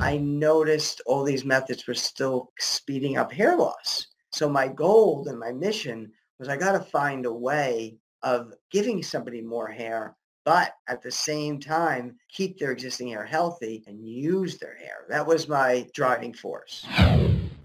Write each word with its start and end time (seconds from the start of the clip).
Mm-hmm. 0.00 0.08
I 0.08 0.16
noticed 0.16 1.02
all 1.04 1.24
these 1.24 1.44
methods 1.44 1.86
were 1.86 1.94
still 1.94 2.52
speeding 2.58 3.18
up 3.18 3.30
hair 3.30 3.56
loss. 3.56 4.06
So 4.32 4.48
my 4.48 4.66
goal 4.66 5.26
and 5.28 5.38
my 5.38 5.52
mission 5.52 6.10
was 6.38 6.48
I 6.48 6.56
got 6.56 6.72
to 6.72 6.80
find 6.80 7.26
a 7.26 7.32
way 7.32 7.98
of 8.22 8.54
giving 8.70 9.02
somebody 9.02 9.42
more 9.42 9.68
hair, 9.68 10.16
but 10.46 10.72
at 10.88 11.02
the 11.02 11.10
same 11.10 11.60
time, 11.60 12.16
keep 12.32 12.58
their 12.58 12.72
existing 12.72 13.08
hair 13.08 13.26
healthy 13.26 13.84
and 13.86 14.06
use 14.08 14.56
their 14.56 14.76
hair. 14.76 15.04
That 15.10 15.26
was 15.26 15.48
my 15.48 15.86
driving 15.92 16.32
force. 16.32 16.86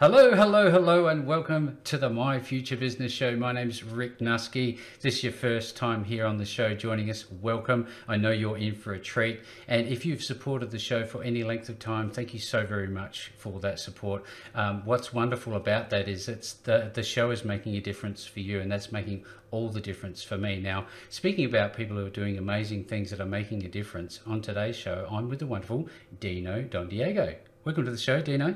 Hello, 0.00 0.32
hello, 0.32 0.70
hello, 0.70 1.08
and 1.08 1.26
welcome 1.26 1.76
to 1.82 1.98
the 1.98 2.08
My 2.08 2.38
Future 2.38 2.76
Business 2.76 3.10
Show. 3.10 3.34
My 3.34 3.50
name's 3.50 3.82
Rick 3.82 4.20
Nuske. 4.20 4.78
This 5.00 5.16
is 5.16 5.24
your 5.24 5.32
first 5.32 5.76
time 5.76 6.04
here 6.04 6.24
on 6.24 6.36
the 6.38 6.44
show 6.44 6.72
joining 6.72 7.10
us, 7.10 7.28
welcome. 7.42 7.88
I 8.06 8.16
know 8.16 8.30
you're 8.30 8.58
in 8.58 8.76
for 8.76 8.92
a 8.92 9.00
treat. 9.00 9.40
And 9.66 9.88
if 9.88 10.06
you've 10.06 10.22
supported 10.22 10.70
the 10.70 10.78
show 10.78 11.04
for 11.04 11.24
any 11.24 11.42
length 11.42 11.68
of 11.68 11.80
time, 11.80 12.10
thank 12.12 12.32
you 12.32 12.38
so 12.38 12.64
very 12.64 12.86
much 12.86 13.32
for 13.38 13.58
that 13.58 13.80
support. 13.80 14.22
Um, 14.54 14.82
what's 14.84 15.12
wonderful 15.12 15.56
about 15.56 15.90
that 15.90 16.06
is 16.06 16.28
it's 16.28 16.52
the, 16.52 16.92
the 16.94 17.02
show 17.02 17.32
is 17.32 17.44
making 17.44 17.74
a 17.74 17.80
difference 17.80 18.24
for 18.24 18.38
you, 18.38 18.60
and 18.60 18.70
that's 18.70 18.92
making 18.92 19.24
all 19.50 19.68
the 19.68 19.80
difference 19.80 20.22
for 20.22 20.38
me. 20.38 20.60
Now, 20.60 20.86
speaking 21.08 21.44
about 21.44 21.74
people 21.74 21.96
who 21.96 22.06
are 22.06 22.10
doing 22.10 22.38
amazing 22.38 22.84
things 22.84 23.10
that 23.10 23.18
are 23.18 23.26
making 23.26 23.64
a 23.64 23.68
difference, 23.68 24.20
on 24.28 24.42
today's 24.42 24.76
show, 24.76 25.08
I'm 25.10 25.28
with 25.28 25.40
the 25.40 25.48
wonderful 25.48 25.88
Dino 26.20 26.62
Dondiego. 26.62 27.34
Welcome 27.64 27.84
to 27.86 27.90
the 27.90 27.98
show, 27.98 28.22
Dino. 28.22 28.54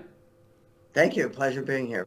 Thank 0.95 1.17
you. 1.17 1.29
Pleasure 1.29 1.63
being 1.63 1.87
here. 1.87 2.07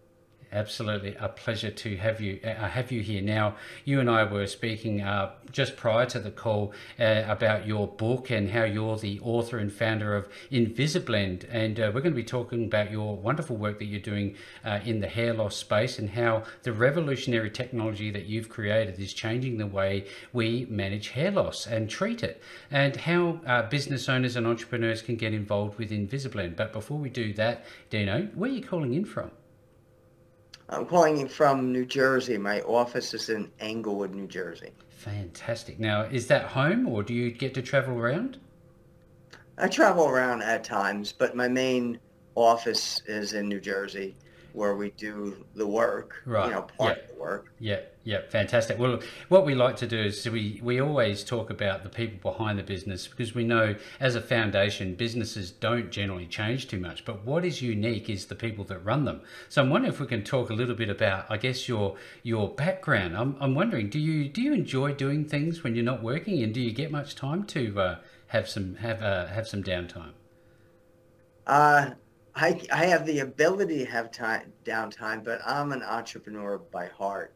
Absolutely, 0.52 1.16
a 1.20 1.28
pleasure 1.28 1.72
to 1.72 1.98
have 1.98 2.22
you 2.22 2.40
uh, 2.44 2.54
have 2.70 2.92
you 2.92 3.02
here. 3.02 3.22
Now, 3.22 3.56
you 3.84 4.00
and 4.00 4.10
I 4.10 4.24
were 4.24 4.48
speaking 4.48 5.02
uh, 5.02 5.32
just 5.52 5.76
prior 5.76 6.06
to 6.06 6.20
the 6.20 6.32
call 6.32 6.72
uh, 7.00 7.24
about 7.28 7.68
your 7.68 7.88
book 7.88 8.30
and 8.30 8.50
how 8.50 8.64
you're 8.64 8.96
the 8.96 9.20
author 9.22 9.58
and 9.58 9.74
founder 9.74 10.16
of 10.16 10.30
Invisablend, 10.52 11.46
and 11.52 11.80
uh, 11.80 11.92
we're 11.94 12.02
going 12.02 12.14
to 12.14 12.22
be 12.22 12.24
talking 12.24 12.66
about 12.66 12.90
your 12.90 13.18
wonderful 13.18 13.58
work 13.58 13.80
that 13.80 13.86
you're 13.86 14.00
doing 14.00 14.36
uh, 14.64 14.80
in 14.86 15.02
the 15.02 15.08
hair 15.08 15.34
loss 15.34 15.58
space 15.58 16.00
and 16.00 16.12
how 16.12 16.44
the 16.64 16.72
revolutionary 16.72 17.50
technology 17.50 18.10
that 18.12 18.26
you've 18.26 18.48
created 18.48 19.00
is 19.00 19.14
changing 19.14 19.58
the 19.58 19.68
way 19.68 20.06
we 20.32 20.68
manage 20.70 21.10
hair 21.10 21.32
loss 21.32 21.68
and 21.68 21.90
treat 21.90 22.24
it, 22.24 22.42
and 22.72 22.96
how 22.96 23.42
uh, 23.46 23.64
business 23.64 24.08
owners 24.08 24.36
and 24.36 24.48
entrepreneurs 24.48 25.02
can 25.02 25.16
get 25.16 25.34
involved 25.34 25.78
with 25.78 25.92
Invisablend. 25.92 26.56
But 26.56 26.72
before 26.72 26.98
we 26.98 27.10
do 27.10 27.34
that, 27.34 27.66
Dino, 27.90 28.30
where 28.36 28.50
are 28.50 28.54
you 28.54 28.64
calling 28.64 28.94
in 28.94 29.06
from? 29.06 29.32
I'm 30.70 30.86
calling 30.86 31.18
you 31.18 31.28
from 31.28 31.72
New 31.72 31.86
Jersey. 31.86 32.38
My 32.38 32.62
office 32.62 33.14
is 33.14 33.30
in 33.30 33.52
Englewood, 33.60 34.16
New 34.16 34.28
Jersey. 34.28 34.72
Fantastic. 34.90 35.80
Now, 35.80 36.02
is 36.04 36.28
that 36.28 36.46
home 36.46 36.88
or 36.88 37.04
do 37.04 37.14
you 37.14 37.32
get 37.32 37.54
to 37.54 37.62
travel 37.62 37.98
around? 37.98 38.40
I 39.58 39.68
travel 39.68 40.08
around 40.08 40.42
at 40.42 40.64
times, 40.64 41.14
but 41.14 41.36
my 41.36 41.48
main 41.48 42.00
office 42.34 43.02
is 43.06 43.34
in 43.34 43.48
New 43.48 43.62
Jersey 43.62 44.16
where 44.54 44.76
we 44.76 44.90
do 44.92 45.46
the 45.54 45.68
work, 45.68 46.22
right. 46.26 46.48
you 46.48 46.52
know, 46.52 46.62
part 46.78 46.98
of 46.98 47.08
the 47.10 47.16
work. 47.16 47.52
Yeah, 47.60 47.82
yeah, 48.06 48.22
fantastic. 48.30 48.78
Well, 48.78 49.00
what 49.30 49.48
we 49.48 49.56
like 49.56 49.78
to 49.78 49.88
do 49.88 50.00
is 50.00 50.30
we, 50.30 50.62
we 50.64 50.80
always 50.80 51.24
talk 51.24 51.50
about 51.50 51.82
the 51.82 51.90
people 51.90 52.32
behind 52.32 52.60
the 52.60 52.64
business 52.64 53.08
because 53.08 53.34
we 53.34 53.44
know 53.44 53.76
as 54.00 54.14
a 54.14 54.22
foundation, 54.22 54.94
businesses 54.94 55.50
don't 55.50 55.90
generally 55.90 56.28
change 56.28 56.68
too 56.68 56.80
much. 56.80 57.04
But 57.04 57.26
what 57.26 57.44
is 57.44 57.64
unique 57.64 58.08
is 58.08 58.28
the 58.28 58.36
people 58.36 58.64
that 58.66 58.78
run 58.86 59.06
them. 59.06 59.22
So 59.50 59.64
I'm 59.64 59.72
wondering 59.72 59.92
if 59.92 60.00
we 60.00 60.06
can 60.06 60.24
talk 60.24 60.52
a 60.52 60.54
little 60.54 60.76
bit 60.76 60.88
about, 60.88 61.26
I 61.32 61.38
guess, 61.38 61.68
your 61.68 61.96
your 62.22 62.48
background. 62.48 63.18
I'm, 63.18 63.38
I'm 63.40 63.56
wondering, 63.56 63.90
do 63.90 63.98
you 63.98 64.30
do 64.30 64.40
you 64.40 64.54
enjoy 64.54 64.94
doing 64.94 65.26
things 65.26 65.64
when 65.64 65.74
you're 65.74 65.84
not 65.84 66.04
working, 66.04 66.44
and 66.44 66.54
do 66.54 66.62
you 66.62 66.72
get 66.72 66.92
much 66.92 67.16
time 67.16 67.44
to 67.46 67.80
uh, 67.80 67.96
have 68.28 68.48
some 68.48 68.76
have 68.76 69.02
uh, 69.02 69.26
have 69.26 69.48
some 69.48 69.64
downtime? 69.64 70.12
Uh, 71.48 71.90
I, 72.36 72.62
I 72.72 72.86
have 72.86 73.08
the 73.08 73.20
ability 73.20 73.80
to 73.80 73.86
have 73.86 74.12
time 74.12 74.54
downtime, 74.64 75.24
but 75.24 75.40
I'm 75.44 75.72
an 75.72 75.82
entrepreneur 75.82 76.60
by 76.60 76.86
heart. 76.88 77.34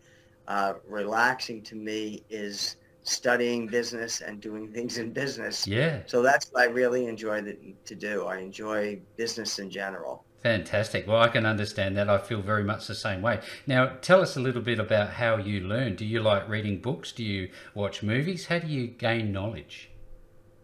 Uh, 0.49 0.73
relaxing 0.87 1.61
to 1.61 1.75
me 1.75 2.23
is 2.31 2.77
studying 3.03 3.67
business 3.67 4.21
and 4.21 4.41
doing 4.41 4.67
things 4.73 4.97
in 4.97 5.13
business. 5.13 5.67
Yeah. 5.67 6.01
So 6.07 6.23
that's 6.23 6.51
what 6.51 6.63
I 6.63 6.65
really 6.65 7.05
enjoy 7.05 7.41
the, 7.41 7.55
to 7.85 7.93
do. 7.93 8.25
I 8.25 8.39
enjoy 8.39 8.99
business 9.15 9.59
in 9.59 9.69
general. 9.69 10.25
Fantastic. 10.41 11.05
Well, 11.05 11.21
I 11.21 11.27
can 11.27 11.45
understand 11.45 11.97
that. 11.97 12.09
I 12.09 12.17
feel 12.17 12.41
very 12.41 12.63
much 12.63 12.87
the 12.87 12.95
same 12.95 13.21
way. 13.21 13.41
Now, 13.67 13.97
tell 14.01 14.21
us 14.21 14.37
a 14.37 14.39
little 14.39 14.63
bit 14.63 14.79
about 14.79 15.11
how 15.11 15.37
you 15.37 15.59
learn. 15.61 15.95
Do 15.95 16.05
you 16.05 16.19
like 16.21 16.49
reading 16.49 16.81
books? 16.81 17.11
Do 17.11 17.23
you 17.23 17.49
watch 17.75 18.01
movies? 18.01 18.47
How 18.47 18.57
do 18.57 18.67
you 18.67 18.87
gain 18.87 19.31
knowledge? 19.31 19.91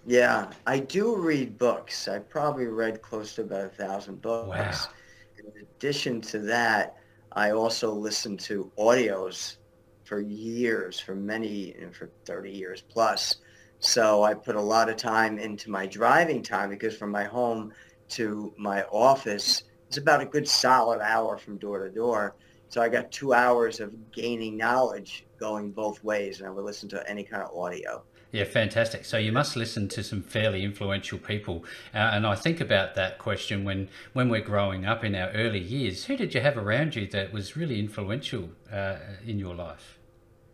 Yeah, 0.07 0.51
I 0.65 0.79
do 0.79 1.15
read 1.15 1.59
books. 1.59 2.07
I 2.07 2.19
probably 2.19 2.67
read 2.67 3.03
close 3.03 3.35
to 3.35 3.41
about 3.41 3.65
a 3.65 3.69
thousand 3.69 4.21
books. 4.23 4.47
Wow. 4.47 4.93
In 5.37 5.61
addition 5.61 6.21
to 6.21 6.39
that, 6.39 6.97
I 7.33 7.51
also 7.51 7.91
listen 7.91 8.35
to 8.37 8.71
audios 8.79 9.57
for 10.05 10.21
years, 10.21 10.99
for 10.99 11.15
many, 11.15 11.73
and 11.73 11.93
for 11.93 12.09
30 12.25 12.51
years 12.51 12.81
plus. 12.81 13.37
So 13.79 14.23
I 14.23 14.33
put 14.33 14.55
a 14.55 14.61
lot 14.61 14.89
of 14.89 14.95
time 14.95 15.37
into 15.37 15.69
my 15.69 15.85
driving 15.85 16.41
time 16.41 16.69
because 16.69 16.95
from 16.95 17.11
my 17.11 17.25
home 17.25 17.73
to 18.09 18.53
my 18.57 18.83
office, 18.83 19.63
it's 19.87 19.97
about 19.97 20.21
a 20.21 20.25
good 20.25 20.47
solid 20.47 21.01
hour 21.01 21.37
from 21.37 21.57
door 21.57 21.79
to 21.83 21.89
door. 21.89 22.35
So 22.69 22.81
I 22.81 22.89
got 22.89 23.11
two 23.11 23.33
hours 23.33 23.79
of 23.79 24.11
gaining 24.11 24.57
knowledge 24.57 25.25
going 25.39 25.71
both 25.71 26.03
ways, 26.03 26.39
and 26.39 26.47
I 26.47 26.51
would 26.51 26.65
listen 26.65 26.89
to 26.89 27.09
any 27.09 27.23
kind 27.23 27.43
of 27.43 27.55
audio. 27.55 28.03
Yeah, 28.35 28.43
fantastic. 28.43 29.05
So 29.05 29.17
you 29.17 29.31
must 29.31 29.55
listen 29.55 29.87
to 29.87 30.03
some 30.03 30.21
fairly 30.21 30.65
influential 30.65 31.17
people, 31.17 31.63
uh, 31.93 32.11
and 32.11 32.27
I 32.27 32.35
think 32.35 32.59
about 32.59 32.93
that 32.95 33.17
question 33.17 33.63
when 33.63 33.87
when 34.11 34.27
we're 34.27 34.41
growing 34.41 34.85
up 34.85 35.05
in 35.05 35.15
our 35.15 35.29
early 35.29 35.61
years. 35.61 36.03
Who 36.03 36.17
did 36.17 36.33
you 36.33 36.41
have 36.41 36.57
around 36.57 36.97
you 36.97 37.07
that 37.11 37.31
was 37.31 37.55
really 37.55 37.79
influential 37.79 38.49
uh, 38.69 38.97
in 39.25 39.39
your 39.39 39.55
life? 39.55 39.99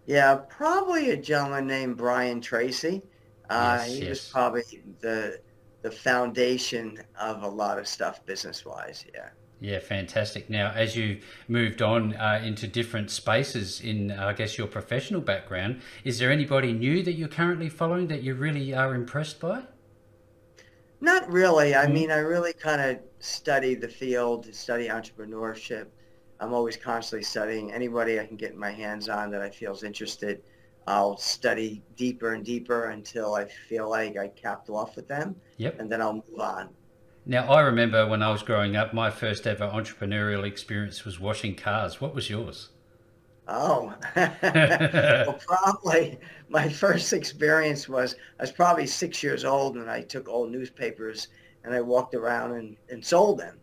Yeah, 0.05 0.41
probably 0.47 1.09
a 1.09 1.17
gentleman 1.17 1.65
named 1.65 1.97
Brian 1.97 2.39
Tracy. 2.39 3.01
Uh, 3.49 3.79
yes, 3.79 3.87
he 3.91 3.99
yes. 4.01 4.09
was 4.09 4.29
probably 4.29 4.83
the 4.99 5.39
the 5.81 5.89
foundation 5.89 6.99
of 7.19 7.41
a 7.41 7.49
lot 7.49 7.79
of 7.79 7.87
stuff 7.87 8.23
business 8.27 8.63
wise. 8.63 9.05
Yeah. 9.11 9.29
Yeah, 9.61 9.77
fantastic. 9.77 10.49
Now, 10.49 10.71
as 10.71 10.95
you've 10.95 11.23
moved 11.47 11.83
on 11.83 12.15
uh, 12.15 12.41
into 12.43 12.67
different 12.67 13.11
spaces 13.11 13.79
in, 13.79 14.09
uh, 14.09 14.25
I 14.25 14.33
guess, 14.33 14.57
your 14.57 14.65
professional 14.65 15.21
background, 15.21 15.81
is 16.03 16.17
there 16.17 16.31
anybody 16.31 16.73
new 16.73 17.03
that 17.03 17.13
you're 17.13 17.27
currently 17.27 17.69
following 17.69 18.07
that 18.07 18.23
you 18.23 18.33
really 18.33 18.73
are 18.73 18.95
impressed 18.95 19.39
by? 19.39 19.61
Not 20.99 21.31
really. 21.31 21.75
I 21.75 21.83
mm-hmm. 21.83 21.93
mean, 21.93 22.11
I 22.11 22.17
really 22.17 22.53
kind 22.53 22.81
of 22.81 22.99
study 23.19 23.75
the 23.75 23.87
field, 23.87 24.53
study 24.53 24.87
entrepreneurship. 24.87 25.85
I'm 26.39 26.55
always 26.55 26.75
constantly 26.75 27.23
studying 27.23 27.71
anybody 27.71 28.19
I 28.19 28.25
can 28.25 28.37
get 28.37 28.55
my 28.57 28.71
hands 28.71 29.09
on 29.09 29.29
that 29.29 29.43
I 29.43 29.51
feel 29.51 29.73
is 29.73 29.83
interested. 29.83 30.41
I'll 30.87 31.17
study 31.17 31.83
deeper 31.95 32.33
and 32.33 32.43
deeper 32.43 32.89
until 32.89 33.35
I 33.35 33.45
feel 33.45 33.87
like 33.87 34.17
I 34.17 34.29
capped 34.29 34.71
off 34.71 34.95
with 34.95 35.07
them. 35.07 35.35
Yep. 35.57 35.79
And 35.79 35.91
then 35.91 36.01
I'll 36.01 36.13
move 36.13 36.39
on. 36.39 36.69
Now, 37.25 37.47
I 37.51 37.61
remember 37.61 38.07
when 38.07 38.23
I 38.23 38.31
was 38.31 38.41
growing 38.41 38.75
up, 38.75 38.93
my 38.93 39.11
first 39.11 39.45
ever 39.45 39.67
entrepreneurial 39.67 40.43
experience 40.43 41.05
was 41.05 41.19
washing 41.19 41.55
cars. 41.55 42.01
What 42.01 42.15
was 42.15 42.29
yours? 42.31 42.69
Oh, 43.47 43.93
well, 44.15 45.39
probably 45.45 46.19
my 46.49 46.67
first 46.67 47.13
experience 47.13 47.87
was 47.87 48.15
I 48.39 48.43
was 48.43 48.51
probably 48.51 48.87
six 48.87 49.21
years 49.21 49.45
old 49.45 49.75
and 49.75 49.89
I 49.89 50.01
took 50.01 50.29
old 50.29 50.51
newspapers 50.51 51.27
and 51.63 51.75
I 51.75 51.81
walked 51.81 52.15
around 52.15 52.53
and, 52.53 52.75
and 52.89 53.05
sold 53.05 53.39
them. 53.39 53.59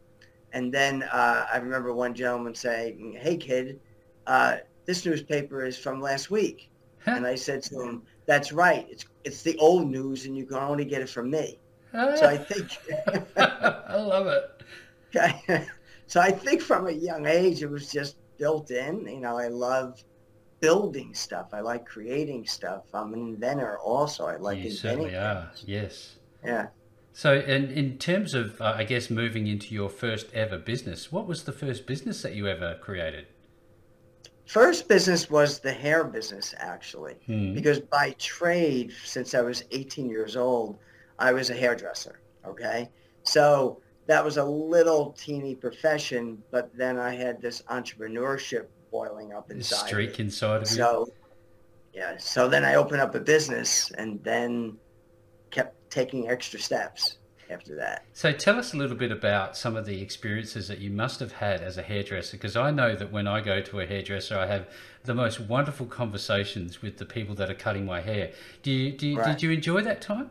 And 0.53 0.73
then 0.73 1.03
uh, 1.05 1.47
I 1.53 1.57
remember 1.57 1.93
one 1.93 2.15
gentleman 2.15 2.55
saying, 2.55 3.19
hey, 3.21 3.37
kid, 3.37 3.81
uh, 4.27 4.59
this 4.85 5.05
newspaper 5.05 5.65
is 5.65 5.77
from 5.77 6.01
last 6.01 6.31
week. 6.31 6.71
and 7.07 7.27
I 7.27 7.35
said 7.35 7.63
to 7.65 7.81
him, 7.81 8.03
that's 8.27 8.53
right. 8.53 8.87
It's, 8.91 9.07
it's 9.25 9.43
the 9.43 9.57
old 9.59 9.89
news 9.89 10.27
and 10.27 10.37
you 10.37 10.47
can 10.47 10.59
only 10.59 10.85
get 10.85 11.03
it 11.03 11.09
from 11.09 11.31
me 11.31 11.59
so 11.93 12.27
I 12.27 12.37
think 12.37 12.71
I 13.37 13.97
love 13.97 14.27
it. 14.27 15.69
So 16.09 16.21
I 16.23 16.31
think 16.31 16.63
from 16.63 16.87
a 16.87 16.91
young 16.91 17.27
age 17.27 17.63
it 17.63 17.69
was 17.71 17.93
just 17.93 18.17
built 18.39 18.71
in. 18.71 19.07
You 19.07 19.21
know, 19.21 19.37
I 19.37 19.49
love 19.49 20.03
building 20.61 21.13
stuff. 21.13 21.49
I 21.53 21.61
like 21.61 21.85
creating 21.85 22.47
stuff. 22.47 22.85
I'm 22.95 23.13
an 23.13 23.21
inventor 23.21 23.79
also. 23.79 24.25
I 24.25 24.37
like 24.37 24.57
you 24.57 24.71
inventing. 24.71 24.79
certainly 24.81 25.15
are. 25.17 25.51
Yes. 25.67 26.17
Yeah. 26.43 26.69
So, 27.13 27.35
in, 27.35 27.71
in 27.73 27.99
terms 27.99 28.33
of, 28.33 28.59
uh, 28.59 28.73
I 28.75 28.85
guess, 28.85 29.11
moving 29.11 29.49
into 29.49 29.75
your 29.75 29.91
first 29.91 30.33
ever 30.33 30.57
business, 30.57 31.13
what 31.13 31.27
was 31.27 31.45
the 31.45 31.53
first 31.53 31.87
business 31.87 32.23
that 32.23 32.35
you 32.35 32.49
ever 32.49 32.77
created? 32.81 33.27
first 34.47 34.89
business 34.89 35.29
was 35.29 35.59
the 35.59 35.73
hair 35.73 36.05
business, 36.05 36.55
actually, 36.57 37.17
Hmm. 37.27 37.53
because 37.53 37.81
by 37.81 38.15
trade, 38.19 38.93
since 39.05 39.35
I 39.35 39.43
was 39.43 39.63
18 39.73 40.09
years 40.09 40.37
old, 40.37 40.79
I 41.19 41.33
was 41.33 41.51
a 41.51 41.55
hairdresser. 41.55 42.21
Okay. 42.47 42.89
So 43.23 43.81
that 44.07 44.25
was 44.25 44.37
a 44.37 44.45
little 44.45 45.13
teeny 45.13 45.55
profession, 45.55 46.43
but 46.51 46.75
then 46.77 46.99
I 46.99 47.15
had 47.15 47.43
this 47.43 47.63
entrepreneurship 47.63 48.67
boiling 48.91 49.33
up 49.33 49.51
inside. 49.51 49.87
streak 49.87 50.19
inside 50.21 50.63
of 50.63 50.71
you. 50.71 50.77
So, 50.77 51.09
yeah. 51.93 52.17
So 52.19 52.49
then 52.49 52.65
I 52.65 52.77
opened 52.77 53.01
up 53.03 53.15
a 53.15 53.21
business 53.21 53.91
and 53.93 54.23
then 54.25 54.77
kept 55.51 55.91
taking 55.91 56.31
extra 56.31 56.59
steps 56.59 57.19
after 57.51 57.75
that. 57.77 58.05
So 58.13 58.33
tell 58.33 58.59
us 58.59 58.75
a 58.75 58.77
little 58.77 58.97
bit 58.97 59.11
about 59.11 59.57
some 59.57 59.77
of 59.77 59.87
the 59.87 60.01
experiences 60.03 60.69
that 60.69 60.79
you 60.79 60.91
must 60.91 61.19
have 61.21 61.33
had 61.33 61.63
as 61.63 61.79
a 61.79 61.83
hairdresser, 61.83 62.37
because 62.37 62.57
I 62.57 62.71
know 62.71 62.95
that 62.95 63.11
when 63.11 63.27
I 63.27 63.41
go 63.41 63.61
to 63.61 63.81
a 63.81 63.87
hairdresser, 63.87 64.39
I 64.39 64.47
have 64.47 64.69
the 65.05 65.15
most 65.15 65.41
wonderful 65.41 65.87
conversations 65.87 66.83
with 66.83 66.99
the 66.99 67.07
people 67.07 67.35
that 67.37 67.51
are 67.51 67.55
cutting 67.55 67.87
my 67.87 68.01
hair. 68.03 68.33
Do 68.63 68.71
you, 68.71 68.93
do 68.93 69.07
you, 69.09 69.19
Right. 69.19 69.27
did 69.33 69.43
you 69.43 69.51
enjoy 69.51 69.81
that 69.83 70.03
time? 70.03 70.31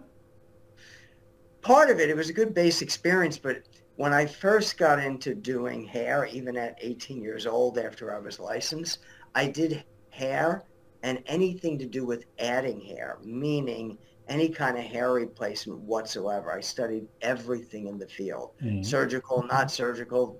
Part 1.67 1.89
of 1.89 1.99
it, 1.99 2.09
it 2.09 2.15
was 2.15 2.29
a 2.29 2.33
good 2.33 2.53
base 2.53 2.81
experience, 2.81 3.37
but 3.37 3.57
when 3.97 4.13
I 4.13 4.25
first 4.25 4.77
got 4.77 4.99
into 4.99 5.35
doing 5.35 5.85
hair, 5.85 6.25
even 6.27 6.55
at 6.55 6.77
18 6.79 7.21
years 7.21 7.45
old 7.45 7.77
after 7.77 8.15
I 8.15 8.19
was 8.19 8.39
licensed, 8.39 8.99
I 9.35 9.47
did 9.47 9.83
hair 10.09 10.63
and 11.03 11.21
anything 11.25 11.77
to 11.79 11.85
do 11.85 12.05
with 12.05 12.23
adding 12.39 12.79
hair, 12.79 13.17
meaning 13.21 13.97
any 14.29 14.47
kind 14.47 14.77
of 14.77 14.85
hair 14.85 15.11
replacement 15.11 15.81
whatsoever. 15.81 16.53
I 16.53 16.61
studied 16.61 17.05
everything 17.21 17.87
in 17.87 17.97
the 17.97 18.07
field, 18.07 18.51
Mm. 18.63 18.85
surgical, 18.85 19.43
not 19.43 19.69
surgical, 19.69 20.39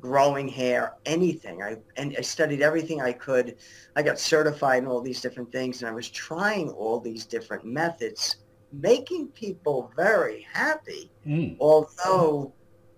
growing 0.00 0.48
hair, 0.48 0.94
anything. 1.04 1.62
I 1.62 1.76
and 1.98 2.14
I 2.16 2.22
studied 2.22 2.62
everything 2.62 3.02
I 3.02 3.12
could. 3.12 3.56
I 3.96 4.02
got 4.02 4.18
certified 4.18 4.82
in 4.82 4.88
all 4.88 5.02
these 5.02 5.20
different 5.20 5.52
things, 5.52 5.82
and 5.82 5.90
I 5.90 5.92
was 5.92 6.08
trying 6.08 6.70
all 6.70 7.00
these 7.00 7.26
different 7.26 7.66
methods, 7.66 8.36
making 8.80 9.28
people 9.28 9.92
very 9.96 10.46
happy. 10.52 11.10
Mm. 11.26 11.56
Although 11.60 12.52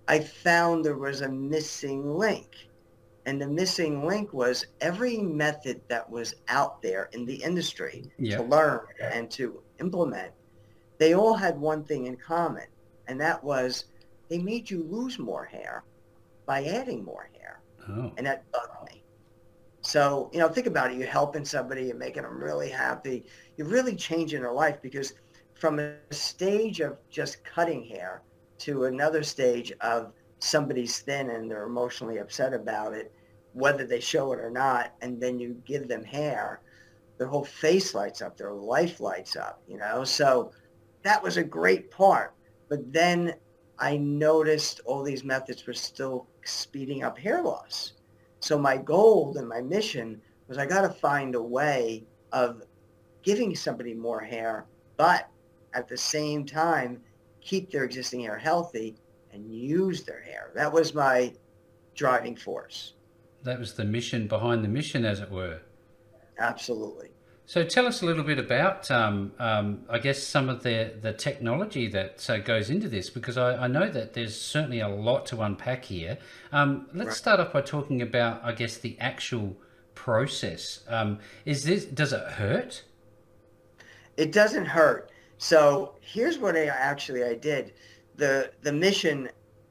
I 0.08 0.20
found 0.20 0.84
there 0.84 0.96
was 0.96 1.20
a 1.20 1.28
missing 1.28 2.16
link. 2.16 2.68
And 3.26 3.42
the 3.42 3.48
missing 3.48 4.06
link 4.06 4.32
was 4.32 4.66
every 4.80 5.18
method 5.18 5.80
that 5.88 6.08
was 6.08 6.34
out 6.48 6.80
there 6.80 7.08
in 7.12 7.24
the 7.26 7.34
industry 7.34 8.10
Yeah. 8.18 8.36
to 8.36 8.42
learn 8.44 8.86
and 9.00 9.28
to 9.32 9.60
implement, 9.80 10.32
they 10.98 11.14
all 11.14 11.34
had 11.34 11.58
one 11.60 11.82
thing 11.82 12.06
in 12.06 12.16
common, 12.16 12.66
and 13.08 13.20
that 13.20 13.42
was 13.42 13.86
they 14.28 14.38
made 14.38 14.70
you 14.70 14.82
lose 14.84 15.18
more 15.18 15.44
hair 15.44 15.82
by 16.46 16.64
adding 16.64 17.04
more 17.04 17.28
hair, 17.38 17.60
Oh. 17.88 18.12
and 18.16 18.26
that 18.26 18.48
bugged 18.52 18.92
me. 18.92 19.02
So, 19.82 20.30
you 20.32 20.38
know, 20.40 20.48
think 20.48 20.66
about 20.66 20.90
it. 20.92 20.96
You're 20.98 21.06
helping 21.08 21.44
somebody, 21.44 21.86
you're 21.86 21.96
making 21.96 22.22
them 22.22 22.42
really 22.42 22.68
happy. 22.68 23.24
You're 23.56 23.68
really 23.68 23.94
changing 23.94 24.42
their 24.42 24.52
life 24.52 24.80
because 24.82 25.14
from 25.56 25.78
a 25.78 25.94
stage 26.10 26.80
of 26.80 26.98
just 27.10 27.42
cutting 27.44 27.84
hair 27.84 28.22
to 28.58 28.84
another 28.84 29.22
stage 29.22 29.72
of 29.80 30.12
somebody's 30.38 30.98
thin 31.00 31.30
and 31.30 31.50
they're 31.50 31.64
emotionally 31.64 32.18
upset 32.18 32.52
about 32.52 32.92
it, 32.92 33.12
whether 33.52 33.86
they 33.86 34.00
show 34.00 34.32
it 34.32 34.38
or 34.38 34.50
not, 34.50 34.92
and 35.00 35.20
then 35.20 35.38
you 35.38 35.60
give 35.64 35.88
them 35.88 36.04
hair, 36.04 36.60
their 37.18 37.26
whole 37.26 37.44
face 37.44 37.94
lights 37.94 38.20
up, 38.20 38.36
their 38.36 38.52
life 38.52 39.00
lights 39.00 39.34
up, 39.34 39.62
you 39.66 39.78
know? 39.78 40.04
So 40.04 40.52
that 41.02 41.22
was 41.22 41.38
a 41.38 41.44
great 41.44 41.90
part. 41.90 42.34
But 42.68 42.92
then 42.92 43.34
I 43.78 43.96
noticed 43.96 44.80
all 44.84 45.02
these 45.02 45.24
methods 45.24 45.66
were 45.66 45.72
still 45.72 46.26
speeding 46.44 47.02
up 47.02 47.18
hair 47.18 47.42
loss. 47.42 47.92
So 48.40 48.58
my 48.58 48.76
goal 48.76 49.36
and 49.38 49.48
my 49.48 49.62
mission 49.62 50.20
was 50.48 50.58
I 50.58 50.66
got 50.66 50.82
to 50.82 50.90
find 50.90 51.34
a 51.34 51.42
way 51.42 52.04
of 52.32 52.62
giving 53.22 53.56
somebody 53.56 53.94
more 53.94 54.20
hair, 54.20 54.66
but 54.96 55.30
at 55.76 55.88
the 55.88 55.96
same 55.96 56.44
time, 56.46 57.02
keep 57.40 57.70
their 57.70 57.84
existing 57.84 58.20
hair 58.22 58.38
healthy 58.38 58.96
and 59.32 59.52
use 59.54 60.04
their 60.04 60.22
hair. 60.22 60.50
That 60.54 60.72
was 60.72 60.94
my 60.94 61.32
driving 61.94 62.34
force. 62.34 62.94
That 63.44 63.58
was 63.58 63.74
the 63.74 63.84
mission 63.84 64.26
behind 64.26 64.64
the 64.64 64.68
mission, 64.68 65.04
as 65.04 65.20
it 65.20 65.30
were. 65.30 65.60
Absolutely. 66.38 67.10
So 67.44 67.62
tell 67.62 67.86
us 67.86 68.02
a 68.02 68.06
little 68.06 68.24
bit 68.24 68.40
about, 68.40 68.90
um, 68.90 69.32
um, 69.38 69.84
I 69.88 69.98
guess, 70.00 70.20
some 70.20 70.48
of 70.48 70.64
the, 70.64 70.94
the 71.00 71.12
technology 71.12 71.86
that 71.88 72.28
uh, 72.28 72.38
goes 72.38 72.70
into 72.70 72.88
this, 72.88 73.08
because 73.08 73.38
I, 73.38 73.64
I 73.64 73.66
know 73.68 73.88
that 73.88 74.14
there's 74.14 74.40
certainly 74.40 74.80
a 74.80 74.88
lot 74.88 75.26
to 75.26 75.40
unpack 75.42 75.84
here. 75.84 76.18
Um, 76.50 76.88
let's 76.92 77.08
Right. 77.08 77.16
start 77.16 77.38
off 77.40 77.52
by 77.52 77.60
talking 77.60 78.02
about, 78.02 78.42
I 78.42 78.50
guess, 78.52 78.78
the 78.78 78.98
actual 78.98 79.56
process. 79.94 80.80
Um, 80.88 81.20
is 81.44 81.62
this 81.64 81.84
does 81.84 82.12
it 82.12 82.22
hurt? 82.32 82.82
It 84.16 84.32
doesn't 84.32 84.66
hurt. 84.66 85.10
So 85.38 85.94
here's 86.00 86.38
what 86.38 86.56
I 86.56 86.66
actually 86.66 87.24
I 87.24 87.34
did. 87.34 87.74
The 88.16 88.52
the 88.62 88.72
mission, 88.72 89.28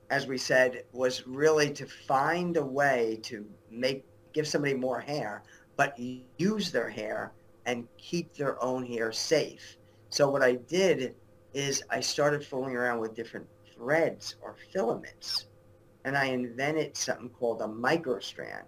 as 0.09 0.27
we 0.27 0.37
said, 0.37 0.83
was 0.91 1.25
really 1.25 1.71
to 1.73 1.85
find 1.85 2.57
a 2.57 2.65
way 2.65 3.19
to 3.23 3.45
make 3.71 4.05
give 4.33 4.47
somebody 4.47 4.73
more 4.73 4.99
hair, 4.99 5.43
but 5.77 5.97
use 6.37 6.71
their 6.71 6.89
hair 6.89 7.31
and 7.65 7.87
keep 7.97 8.33
their 8.35 8.61
own 8.63 8.85
hair 8.85 9.11
safe. 9.11 9.77
So 10.09 10.29
what 10.29 10.43
I 10.43 10.55
did 10.55 11.15
is 11.53 11.83
I 11.89 11.99
started 11.99 12.45
fooling 12.45 12.75
around 12.75 12.99
with 12.99 13.15
different 13.15 13.47
threads 13.73 14.35
or 14.41 14.55
filaments. 14.71 15.47
And 16.03 16.15
I 16.15 16.25
invented 16.25 16.95
something 16.95 17.29
called 17.29 17.61
a 17.61 17.65
microstrand. 17.65 18.65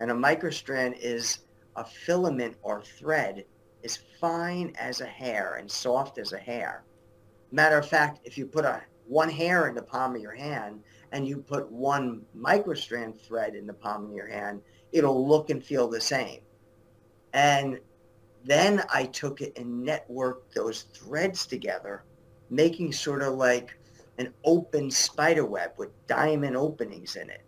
And 0.00 0.10
a 0.10 0.14
microstrand 0.14 0.98
is 1.00 1.40
a 1.74 1.84
filament 1.84 2.56
or 2.62 2.82
thread 2.82 3.44
is 3.82 3.98
fine 4.20 4.72
as 4.78 5.00
a 5.00 5.06
hair 5.06 5.56
and 5.58 5.70
soft 5.70 6.18
as 6.18 6.32
a 6.32 6.38
hair. 6.38 6.84
Matter 7.52 7.78
of 7.78 7.88
fact, 7.88 8.20
if 8.24 8.36
you 8.36 8.46
put 8.46 8.64
a 8.64 8.82
one 9.06 9.30
hair 9.30 9.68
in 9.68 9.74
the 9.74 9.82
palm 9.82 10.16
of 10.16 10.20
your 10.20 10.34
hand 10.34 10.82
and 11.12 11.26
you 11.26 11.38
put 11.38 11.70
one 11.70 12.22
microstrand 12.36 13.20
thread 13.20 13.54
in 13.54 13.66
the 13.66 13.72
palm 13.72 14.06
of 14.06 14.12
your 14.12 14.26
hand, 14.26 14.60
it'll 14.92 15.26
look 15.26 15.50
and 15.50 15.64
feel 15.64 15.88
the 15.88 16.00
same. 16.00 16.40
And 17.32 17.78
then 18.44 18.82
I 18.92 19.04
took 19.04 19.40
it 19.40 19.56
and 19.56 19.86
networked 19.86 20.52
those 20.54 20.82
threads 20.82 21.46
together, 21.46 22.04
making 22.50 22.92
sort 22.92 23.22
of 23.22 23.34
like 23.34 23.76
an 24.18 24.32
open 24.44 24.90
spider 24.90 25.44
web 25.44 25.72
with 25.76 25.90
diamond 26.06 26.56
openings 26.56 27.16
in 27.16 27.28
it. 27.30 27.42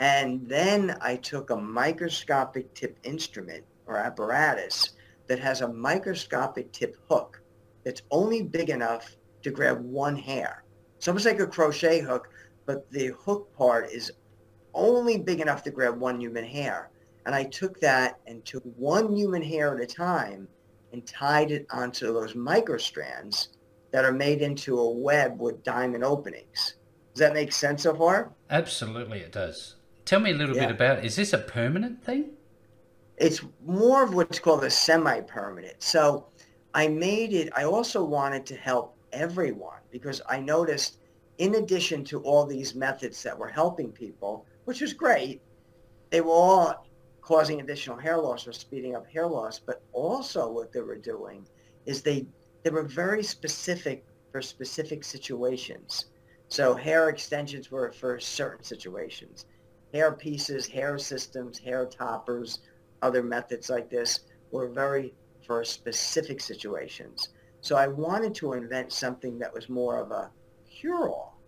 And 0.00 0.48
then 0.48 0.96
I 1.00 1.16
took 1.16 1.50
a 1.50 1.56
microscopic 1.56 2.72
tip 2.74 2.98
instrument 3.04 3.64
or 3.86 3.96
apparatus 3.96 4.90
that 5.26 5.38
has 5.38 5.60
a 5.60 5.72
microscopic 5.72 6.72
tip 6.72 6.96
hook 7.08 7.42
that's 7.84 8.02
only 8.10 8.42
big 8.42 8.70
enough 8.70 9.16
to 9.42 9.50
grab 9.50 9.80
one 9.80 10.16
hair. 10.16 10.64
It's 10.96 11.08
almost 11.08 11.26
like 11.26 11.40
a 11.40 11.46
crochet 11.46 12.00
hook, 12.00 12.28
but 12.66 12.90
the 12.90 13.08
hook 13.18 13.52
part 13.56 13.90
is 13.90 14.12
only 14.74 15.18
big 15.18 15.40
enough 15.40 15.62
to 15.64 15.70
grab 15.70 15.98
one 15.98 16.20
human 16.20 16.44
hair. 16.44 16.90
And 17.26 17.34
I 17.34 17.44
took 17.44 17.80
that 17.80 18.18
and 18.26 18.44
took 18.44 18.62
one 18.76 19.14
human 19.16 19.42
hair 19.42 19.74
at 19.74 19.82
a 19.82 19.86
time 19.86 20.48
and 20.92 21.06
tied 21.06 21.50
it 21.50 21.66
onto 21.70 22.12
those 22.12 22.34
microstrands 22.34 23.48
that 23.92 24.04
are 24.04 24.12
made 24.12 24.42
into 24.42 24.78
a 24.78 24.90
web 24.90 25.40
with 25.40 25.62
diamond 25.62 26.04
openings. 26.04 26.76
Does 27.14 27.20
that 27.20 27.34
make 27.34 27.52
sense 27.52 27.82
so 27.82 27.94
far? 27.94 28.32
Absolutely, 28.50 29.20
it 29.20 29.32
does. 29.32 29.76
Tell 30.04 30.20
me 30.20 30.30
a 30.30 30.34
little 30.34 30.56
Yeah. 30.56 30.66
bit 30.66 30.74
about. 30.74 31.04
Is 31.04 31.16
this 31.16 31.32
a 31.32 31.38
permanent 31.38 32.02
thing? 32.02 32.30
It's 33.16 33.42
more 33.64 34.02
of 34.02 34.14
what's 34.14 34.38
called 34.38 34.64
a 34.64 34.70
semi-permanent. 34.70 35.82
So 35.82 36.26
I 36.74 36.88
made 36.88 37.32
it, 37.32 37.52
I 37.56 37.64
also 37.64 38.02
wanted 38.04 38.46
to 38.46 38.56
help 38.56 38.96
everyone 39.12 39.80
because 39.90 40.22
I 40.28 40.40
noticed 40.40 40.98
in 41.38 41.56
addition 41.56 42.04
to 42.04 42.20
all 42.20 42.46
these 42.46 42.74
methods 42.74 43.22
that 43.22 43.38
were 43.38 43.48
helping 43.48 43.90
people, 43.90 44.46
which 44.64 44.80
was 44.80 44.92
great, 44.92 45.42
they 46.10 46.20
were 46.20 46.30
all 46.30 46.86
causing 47.20 47.60
additional 47.60 47.96
hair 47.96 48.18
loss 48.18 48.46
or 48.46 48.52
speeding 48.52 48.94
up 48.96 49.06
hair 49.06 49.26
loss, 49.26 49.58
but 49.58 49.82
also 49.92 50.50
what 50.50 50.72
they 50.72 50.80
were 50.80 50.96
doing 50.96 51.46
is 51.86 52.02
they, 52.02 52.26
they 52.62 52.70
were 52.70 52.82
very 52.82 53.22
specific 53.22 54.04
for 54.30 54.42
specific 54.42 55.04
situations. 55.04 56.06
So 56.48 56.74
hair 56.74 57.08
extensions 57.08 57.70
were 57.70 57.92
for 57.92 58.18
certain 58.20 58.64
situations. 58.64 59.46
Hair 59.94 60.12
pieces, 60.12 60.66
hair 60.66 60.98
systems, 60.98 61.58
hair 61.58 61.86
toppers, 61.86 62.60
other 63.02 63.22
methods 63.22 63.68
like 63.68 63.90
this 63.90 64.20
were 64.50 64.68
very 64.68 65.14
for 65.46 65.64
specific 65.64 66.40
situations. 66.40 67.28
So 67.60 67.76
I 67.76 67.86
wanted 67.88 68.34
to 68.36 68.54
invent 68.54 68.92
something 68.92 69.38
that 69.38 69.52
was 69.52 69.68
more 69.68 69.98
of 69.98 70.10
a 70.10 70.30
cure-all. 70.70 71.38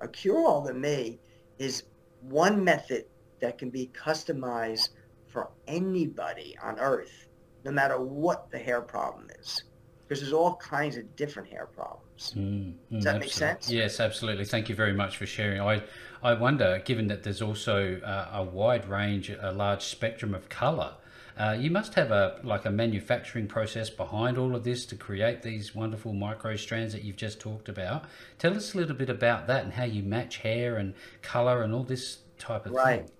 A 0.00 0.08
cure-all 0.08 0.66
to 0.66 0.74
me 0.74 1.20
is 1.58 1.84
one 2.22 2.62
method 2.62 3.04
that 3.40 3.58
can 3.58 3.70
be 3.70 3.90
customized 3.94 4.90
for 5.28 5.50
anybody 5.66 6.56
on 6.62 6.78
earth, 6.78 7.28
no 7.64 7.70
matter 7.70 8.00
what 8.00 8.50
the 8.50 8.58
hair 8.58 8.80
problem 8.80 9.28
is. 9.38 9.64
Because 10.08 10.22
there's 10.22 10.32
all 10.32 10.56
kinds 10.56 10.96
of 10.96 11.16
different 11.16 11.48
hair 11.50 11.66
problems. 11.66 12.32
Mm, 12.34 12.40
mm, 12.40 12.74
Does 12.92 13.04
that 13.04 13.16
absolutely. 13.16 13.20
make 13.20 13.32
sense? 13.32 13.70
Yes, 13.70 14.00
absolutely. 14.00 14.46
Thank 14.46 14.70
you 14.70 14.74
very 14.74 14.94
much 14.94 15.18
for 15.18 15.26
sharing. 15.26 15.60
I, 15.60 15.82
I 16.22 16.32
wonder, 16.32 16.80
given 16.84 17.08
that 17.08 17.22
there's 17.22 17.42
also 17.42 18.00
uh, 18.00 18.28
a 18.32 18.42
wide 18.42 18.88
range, 18.88 19.30
a 19.30 19.52
large 19.52 19.82
spectrum 19.82 20.34
of 20.34 20.48
color, 20.48 20.94
uh, 21.36 21.56
you 21.58 21.70
must 21.70 21.94
have 21.94 22.10
a 22.10 22.40
like 22.42 22.64
a 22.64 22.70
manufacturing 22.70 23.46
process 23.46 23.88
behind 23.90 24.38
all 24.38 24.56
of 24.56 24.64
this 24.64 24.84
to 24.86 24.96
create 24.96 25.42
these 25.42 25.72
wonderful 25.72 26.12
micro 26.12 26.56
strands 26.56 26.92
that 26.92 27.04
you've 27.04 27.16
just 27.16 27.38
talked 27.38 27.68
about. 27.68 28.06
Tell 28.38 28.56
us 28.56 28.74
a 28.74 28.78
little 28.78 28.96
bit 28.96 29.10
about 29.10 29.46
that 29.46 29.62
and 29.62 29.72
how 29.72 29.84
you 29.84 30.02
match 30.02 30.38
hair 30.38 30.78
and 30.78 30.94
color 31.22 31.62
and 31.62 31.72
all 31.72 31.84
this 31.84 32.18
type 32.38 32.66
of 32.66 32.72
thing. 32.72 32.74
right. 32.74 33.06
thing. 33.06 33.10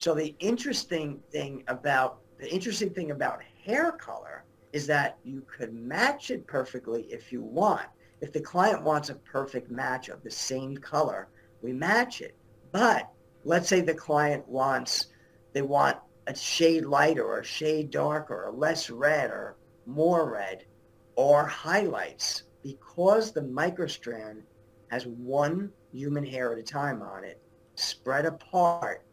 So 0.00 0.14
the 0.14 0.36
interesting 0.38 1.18
thing 1.32 1.64
about 1.66 2.18
the 2.38 2.52
interesting 2.54 2.90
thing 2.90 3.10
about 3.10 3.40
hair 3.64 3.90
color 3.90 4.44
is 4.72 4.86
that 4.86 5.18
you 5.24 5.42
could 5.46 5.72
match 5.72 6.30
it 6.30 6.46
perfectly 6.46 7.02
if 7.04 7.32
you 7.32 7.42
want. 7.42 7.86
If 8.20 8.32
the 8.32 8.40
client 8.40 8.82
wants 8.82 9.08
a 9.08 9.14
perfect 9.14 9.70
match 9.70 10.08
of 10.08 10.22
the 10.22 10.30
same 10.30 10.76
color, 10.76 11.28
we 11.62 11.72
match 11.72 12.20
it. 12.20 12.36
But 12.72 13.10
let's 13.44 13.68
say 13.68 13.80
the 13.80 13.94
client 13.94 14.46
wants, 14.48 15.06
they 15.52 15.62
want 15.62 15.96
a 16.26 16.34
shade 16.34 16.84
lighter 16.84 17.24
or 17.24 17.40
a 17.40 17.44
shade 17.44 17.90
darker 17.90 18.44
or 18.46 18.52
less 18.52 18.90
red 18.90 19.30
or 19.30 19.56
more 19.86 20.30
red 20.30 20.64
or 21.16 21.46
highlights 21.46 22.44
because 22.62 23.32
the 23.32 23.40
microstrand 23.40 24.42
has 24.90 25.06
one 25.06 25.70
human 25.92 26.24
hair 26.24 26.52
at 26.52 26.58
a 26.58 26.62
time 26.62 27.00
on 27.02 27.24
it 27.24 27.40
spread 27.76 28.26
apart 28.26 29.04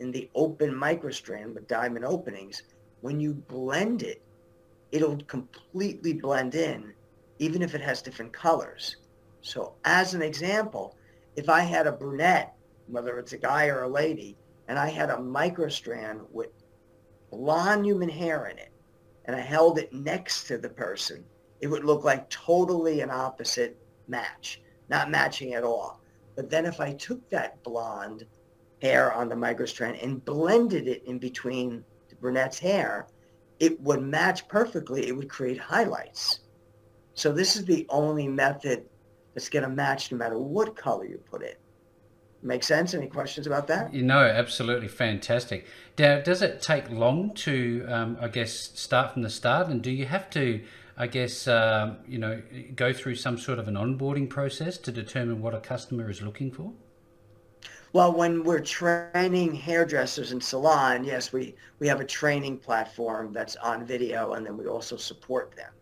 in 0.00 0.10
the 0.10 0.28
open 0.34 0.70
microstrand 0.70 1.54
with 1.54 1.66
diamond 1.66 2.04
openings 2.04 2.62
when 3.00 3.18
you 3.18 3.32
blend 3.32 4.02
it 4.02 4.22
it'll 4.92 5.16
completely 5.24 6.12
blend 6.12 6.54
in 6.54 6.92
even 7.38 7.62
if 7.62 7.74
it 7.74 7.80
has 7.80 8.02
different 8.02 8.32
colors 8.32 8.96
so 9.40 9.74
as 9.84 10.14
an 10.14 10.22
example 10.22 10.96
if 11.36 11.48
i 11.48 11.60
had 11.60 11.86
a 11.86 11.92
brunette 11.92 12.54
whether 12.86 13.18
it's 13.18 13.32
a 13.32 13.38
guy 13.38 13.66
or 13.66 13.82
a 13.82 13.88
lady 13.88 14.36
and 14.70 14.78
I 14.78 14.88
had 14.88 15.10
a 15.10 15.16
microstrand 15.16 16.20
with 16.30 16.50
blonde 17.28 17.84
human 17.84 18.08
hair 18.08 18.46
in 18.46 18.56
it, 18.56 18.70
and 19.24 19.34
I 19.34 19.40
held 19.40 19.80
it 19.80 19.92
next 19.92 20.44
to 20.44 20.58
the 20.58 20.68
person, 20.68 21.24
it 21.60 21.66
would 21.66 21.84
look 21.84 22.04
like 22.04 22.30
totally 22.30 23.00
an 23.00 23.10
opposite 23.10 23.76
match, 24.06 24.62
not 24.88 25.10
matching 25.10 25.54
at 25.54 25.64
all. 25.64 26.00
But 26.36 26.50
then 26.50 26.66
if 26.66 26.80
I 26.80 26.92
took 26.92 27.28
that 27.30 27.60
blonde 27.64 28.26
hair 28.80 29.12
on 29.12 29.28
the 29.28 29.34
microstrand 29.34 30.00
and 30.04 30.24
blended 30.24 30.86
it 30.86 31.02
in 31.04 31.18
between 31.18 31.84
the 32.08 32.14
brunette's 32.14 32.60
hair, 32.60 33.08
it 33.60 33.80
would 33.82 34.02
match 34.02 34.48
perfectly. 34.48 35.06
It 35.06 35.12
would 35.12 35.28
create 35.28 35.58
highlights. 35.58 36.40
So 37.14 37.30
this 37.30 37.54
is 37.54 37.66
the 37.66 37.86
only 37.90 38.26
method 38.26 38.86
that's 39.34 39.50
going 39.50 39.62
to 39.62 39.68
match 39.68 40.10
no 40.10 40.18
matter 40.18 40.38
what 40.38 40.74
color 40.74 41.04
you 41.04 41.18
put 41.30 41.42
in. 41.42 41.54
Make 42.42 42.64
sense? 42.64 42.94
Any 42.94 43.06
questions 43.06 43.46
about 43.46 43.66
that? 43.66 43.92
You 43.92 44.02
know, 44.02 44.20
absolutely 44.20 44.88
fantastic. 44.88 45.66
Now, 45.98 46.20
does 46.22 46.40
it 46.40 46.62
take 46.62 46.90
long 46.90 47.34
to, 47.34 47.84
um, 47.86 48.16
I 48.18 48.28
guess, 48.28 48.52
start 48.74 49.12
from 49.12 49.20
the 49.20 49.28
start? 49.28 49.68
And 49.68 49.82
do 49.82 49.90
you 49.90 50.06
have 50.06 50.30
to, 50.30 50.62
I 50.96 51.06
guess, 51.06 51.46
um, 51.46 51.98
you 52.08 52.16
know, 52.16 52.40
go 52.74 52.94
through 52.94 53.16
some 53.16 53.36
sort 53.36 53.58
of 53.58 53.68
an 53.68 53.74
onboarding 53.74 54.30
process 54.30 54.78
to 54.78 54.90
determine 54.90 55.42
what 55.42 55.54
a 55.54 55.60
customer 55.60 56.08
is 56.08 56.22
looking 56.22 56.50
for? 56.50 56.72
Well, 57.92 58.12
when 58.12 58.44
we're 58.44 58.60
training 58.60 59.52
hairdressers 59.52 60.30
in 60.30 60.40
salon, 60.40 61.02
yes, 61.02 61.32
we, 61.32 61.56
we 61.80 61.88
have 61.88 62.00
a 62.00 62.04
training 62.04 62.58
platform 62.58 63.32
that's 63.32 63.56
on 63.56 63.84
video, 63.84 64.34
and 64.34 64.46
then 64.46 64.56
we 64.56 64.66
also 64.66 64.96
support 64.96 65.56
them, 65.56 65.72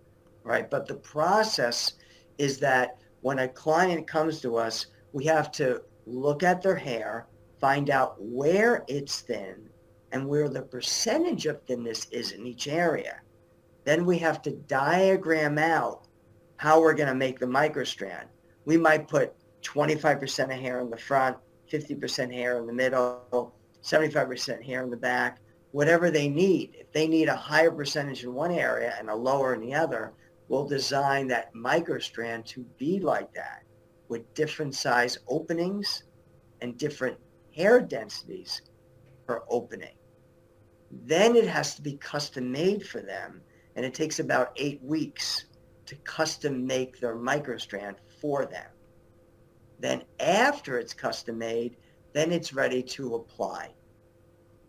right? 0.43 0.71
But 0.71 0.87
the 0.87 0.95
process 0.95 1.97
is 2.39 2.59
that 2.61 2.99
when 3.21 3.41
a 3.41 3.49
client 3.49 4.07
comes 4.07 4.41
to 4.41 4.57
us, 4.57 4.87
we 5.13 5.27
have 5.27 5.53
to 5.53 5.83
look 6.07 6.43
at 6.43 6.63
their 6.63 6.77
hair, 6.77 7.27
find 7.61 7.91
out 7.91 8.17
where 8.19 8.85
it's 8.89 9.21
thin 9.21 9.69
and 10.13 10.27
where 10.27 10.49
the 10.49 10.63
percentage 10.63 11.45
of 11.45 11.61
thinness 11.65 12.07
is 12.11 12.33
in 12.33 12.47
each 12.47 12.69
area. 12.69 13.21
Then 13.85 14.07
we 14.07 14.17
have 14.19 14.41
to 14.43 14.53
diagram 14.53 15.59
out 15.59 16.07
how 16.57 16.81
we're 16.81 16.95
going 16.95 17.11
to 17.11 17.15
make 17.15 17.39
the 17.39 17.47
microstrand. 17.47 18.25
We 18.65 18.79
might 18.79 19.09
put 19.09 19.35
25% 19.63 20.45
of 20.45 20.51
hair 20.53 20.81
in 20.81 20.89
the 20.89 20.97
front, 20.97 21.37
50% 21.71 22.33
hair 22.33 22.59
in 22.59 22.67
the 22.67 22.73
middle, 22.73 23.55
75% 23.83 24.63
hair 24.63 24.83
in 24.83 24.91
the 24.91 24.97
back, 24.97 25.39
whatever 25.73 26.11
they 26.11 26.29
need. 26.29 26.77
If 26.79 26.93
they 26.93 27.07
need 27.07 27.29
a 27.29 27.37
higher 27.37 27.71
percentage 27.71 28.25
in 28.25 28.35
one 28.35 28.53
area 28.53 28.95
and 28.99 29.11
a 29.11 29.15
lower 29.15 29.55
in 29.55 29.61
the 29.61 29.75
other, 29.75 30.13
we'll 30.49 30.67
design 30.67 31.29
that 31.29 31.55
microstrand 31.55 32.45
to 32.47 32.65
be 32.79 33.01
like 33.01 33.33
that 33.35 33.63
with 34.09 34.33
different 34.35 34.75
size 34.75 35.19
openings 35.29 36.05
and 36.61 36.79
different 36.79 37.19
hair 37.55 37.81
densities 37.81 38.63
per 39.27 39.43
opening. 39.49 39.95
Then 40.91 41.37
it 41.37 41.47
has 41.47 41.75
to 41.75 41.83
be 41.83 41.99
custom 41.99 42.51
made 42.51 42.87
for 42.87 43.01
them, 43.01 43.43
and 43.77 43.85
it 43.85 43.93
takes 43.93 44.21
about 44.21 44.53
eight 44.57 44.83
weeks 44.83 45.45
to 45.87 45.95
custom 45.97 46.67
make 46.67 46.99
their 46.99 47.17
microstrand 47.17 47.97
for 48.21 48.47
them. 48.47 48.67
Then 49.79 50.03
after 50.21 50.79
it's 50.79 50.95
custom 50.95 51.39
made, 51.39 51.77
then 52.13 52.33
it's 52.33 52.53
ready 52.53 52.83
to 52.83 53.15
apply. 53.15 53.71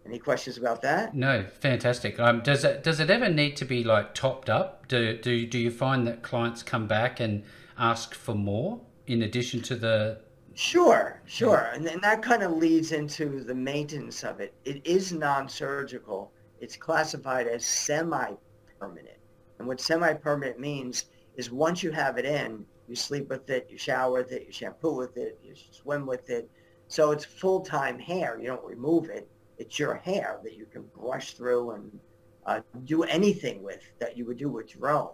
Any 0.06 0.20
questions 0.20 0.58
about 0.58 0.82
that? 0.82 1.16
No, 1.16 1.46
fantastic. 1.60 2.20
Um, 2.20 2.42
does 2.42 2.64
it 2.64 2.84
does 2.84 3.00
it 3.00 3.10
ever 3.10 3.30
need 3.30 3.56
to 3.58 3.66
be 3.66 3.84
like 3.84 4.14
topped 4.14 4.50
up? 4.50 4.88
Do 4.88 5.18
do 5.18 5.46
do 5.46 5.60
you 5.60 5.72
find 5.72 6.08
that 6.08 6.24
clients 6.24 6.64
come 6.64 6.88
back 6.88 7.20
and 7.20 7.44
ask 7.78 8.14
for 8.16 8.34
more? 8.34 8.82
in 9.10 9.24
addition 9.24 9.60
to 9.60 9.76
the 9.76 10.22
Sure, 10.54 11.22
sure. 11.26 11.72
And, 11.74 11.88
and 11.88 12.02
that 12.02 12.22
kind 12.22 12.44
of 12.44 12.52
leads 12.52 12.92
into 12.92 13.44
the 13.44 13.56
maintenance 13.56 14.24
of 14.24 14.40
it. 14.42 14.54
It 14.66 14.86
is 14.86 15.14
non-surgical. 15.14 16.34
It's 16.60 16.76
classified 16.76 17.48
as 17.48 17.66
semi-permanent. 17.66 19.18
And 19.58 19.68
what 19.68 19.80
semi-permanent 19.80 20.60
means 20.60 21.06
is 21.38 21.50
once 21.50 21.82
you 21.82 21.92
have 21.92 22.18
it 22.18 22.26
in, 22.26 22.66
you 22.90 22.96
sleep 22.96 23.30
with 23.30 23.50
it, 23.50 23.68
you 23.70 23.78
shower 23.78 24.14
with 24.14 24.32
it, 24.32 24.46
you 24.48 24.52
shampoo 24.52 24.96
with 24.96 25.16
it, 25.18 25.40
you 25.44 25.54
swim 25.72 26.06
with 26.06 26.30
it. 26.30 26.50
So 26.88 27.12
it's 27.12 27.24
full-time 27.24 28.00
hair. 28.00 28.40
You 28.40 28.48
don't 28.48 28.66
remove 28.66 29.10
it. 29.10 29.30
It's 29.58 29.78
your 29.78 29.96
hair 29.96 30.40
that 30.44 30.56
you 30.56 30.66
can 30.66 30.84
brush 30.96 31.34
through 31.34 31.72
and 31.72 32.00
uh, 32.46 32.62
do 32.86 33.04
anything 33.04 33.62
with 33.62 33.84
that 34.00 34.18
you 34.18 34.26
would 34.26 34.38
do 34.38 34.50
with 34.50 34.74
your 34.74 34.90
own. 34.90 35.10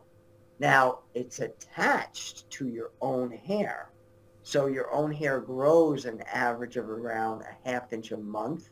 Now, 0.60 1.00
it's 1.13 1.39
attached 1.39 2.50
to 2.51 2.70
your 2.70 2.91
own 3.01 3.32
hair. 3.32 3.91
So 4.44 4.67
your 4.67 4.94
own 4.94 5.12
hair 5.12 5.41
grows 5.41 6.05
an 6.05 6.22
average 6.32 6.77
of 6.77 6.89
around 6.89 7.41
a 7.41 7.70
half 7.70 7.91
inch 7.91 8.12
a 8.12 8.17
month. 8.17 8.70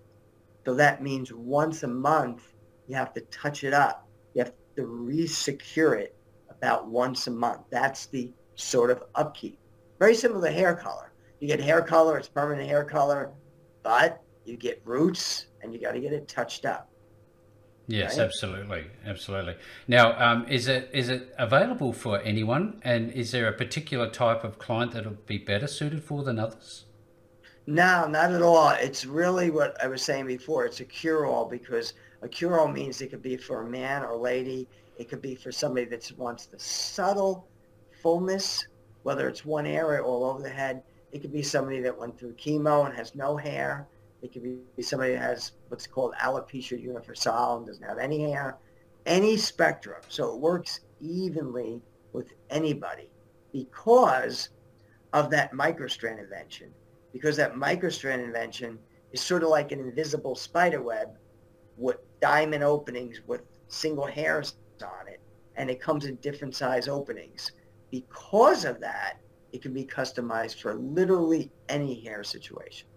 So 0.66 0.74
that 0.76 1.04
means 1.04 1.34
once 1.34 1.84
a 1.84 1.88
month, 1.88 2.54
you 2.88 2.96
have 2.96 3.14
to 3.16 3.22
touch 3.22 3.64
it 3.64 3.74
up. 3.74 4.08
You 4.34 4.44
have 4.44 4.54
to 4.78 4.86
re-secure 4.86 5.96
it 5.96 6.16
about 6.50 6.88
once 6.88 7.28
a 7.28 7.32
month. 7.32 7.64
That's 7.70 8.06
the 8.06 8.32
sort 8.56 8.92
of 8.92 9.04
upkeep. 9.16 9.60
Very 10.00 10.16
similar 10.16 10.48
to 10.48 10.54
hair 10.54 10.76
color. 10.76 11.12
You 11.40 11.48
get 11.48 11.60
hair 11.60 11.82
color, 11.82 12.18
it's 12.18 12.28
permanent 12.28 12.68
hair 12.68 12.84
color, 12.84 13.32
but 13.84 14.22
you 14.46 14.58
get 14.58 14.82
roots 14.86 15.48
and 15.62 15.74
you 15.74 15.80
got 15.80 15.94
to 15.94 16.00
get 16.00 16.14
it 16.14 16.28
touched 16.28 16.66
up. 16.66 16.90
Yes, 17.88 18.18
right? 18.18 18.26
absolutely, 18.26 18.86
absolutely. 19.06 19.56
Now, 19.88 20.18
um, 20.18 20.48
is 20.48 20.70
it 20.70 20.90
is 20.94 21.10
it 21.10 21.34
available 21.38 21.92
for 21.92 22.22
anyone, 22.22 22.80
and 22.84 23.12
is 23.12 23.32
there 23.32 23.48
a 23.48 23.54
particular 23.54 24.10
type 24.10 24.46
of 24.46 24.58
client 24.58 24.94
that 24.94 25.06
would 25.06 25.26
be 25.26 25.38
better 25.38 25.68
suited 25.68 26.02
for 26.02 26.24
than 26.24 26.40
others? 26.40 26.86
No, 27.68 28.08
not 28.08 28.32
at 28.32 28.42
all. 28.42 28.70
It's 28.70 29.06
really 29.06 29.50
what 29.50 29.82
I 29.84 29.88
was 29.88 30.02
saying 30.02 30.28
before. 30.28 30.66
It's 30.66 30.80
a 30.82 30.86
cure-all 30.86 31.46
because 31.46 31.94
a 32.22 32.28
cure-all 32.28 32.68
means 32.68 33.02
it 33.02 33.10
could 33.10 33.22
be 33.22 33.38
for 33.38 33.62
a 33.62 33.70
man 33.70 34.04
or 34.04 34.16
lady. 34.16 34.68
It 34.98 35.10
could 35.10 35.22
be 35.22 35.36
for 35.36 35.52
somebody 35.52 35.86
that 35.88 36.12
wants 36.18 36.46
the 36.46 36.60
subtle 36.60 37.48
fullness, 38.04 38.68
whether 39.04 39.28
it's 39.28 39.46
one 39.46 39.66
area 39.66 40.02
or 40.02 40.06
all 40.06 40.26
over 40.26 40.44
the 40.44 40.50
head. 40.50 40.84
It 41.12 41.22
could 41.22 41.32
be 41.32 41.42
somebody 41.42 41.80
that 41.82 41.98
went 41.98 42.20
through 42.20 42.34
chemo 42.34 42.86
and 42.86 42.94
has 42.94 43.16
no 43.16 43.38
hair. 43.38 43.88
It 44.22 44.32
could 44.32 44.44
be 44.44 44.84
somebody 44.84 45.14
that 45.14 45.22
has 45.22 45.54
what's 45.70 45.88
called 45.88 46.14
alopecia 46.22 46.80
universal 46.82 47.58
and 47.58 47.66
doesn't 47.66 47.84
have 47.84 47.98
any 47.98 48.32
hair. 48.32 48.58
Any 49.06 49.38
spectrum. 49.38 50.02
So 50.08 50.34
it 50.34 50.40
works 50.40 50.82
evenly 51.02 51.82
with 52.14 52.34
anybody 52.50 53.10
because 53.52 54.50
of 55.12 55.30
that 55.32 55.52
microstrand 55.52 56.20
invention. 56.20 56.72
Because 57.12 57.36
that 57.38 57.54
microstrand 57.54 58.24
invention 58.24 58.80
is 59.12 59.22
sort 59.22 59.44
of 59.44 59.50
like 59.50 59.72
an 59.72 59.80
invisible 59.80 60.36
spider 60.36 60.82
web 60.82 61.10
with 61.78 61.98
diamond 62.22 62.64
openings 62.64 63.22
with 63.28 63.42
single 63.68 64.08
hairs 64.08 64.56
on 64.82 65.08
it. 65.08 65.20
And 65.56 65.70
it 65.70 65.80
comes 65.80 66.06
in 66.06 66.16
different 66.16 66.56
size 66.56 66.88
openings. 66.88 67.52
Because 67.94 68.66
of 68.66 68.80
that, 68.80 69.20
it 69.52 69.62
can 69.62 69.72
be 69.72 69.86
customized 69.86 70.60
for 70.60 70.74
literally 70.74 71.52
any 71.70 72.02
hair 72.02 72.24
situation. 72.24 72.88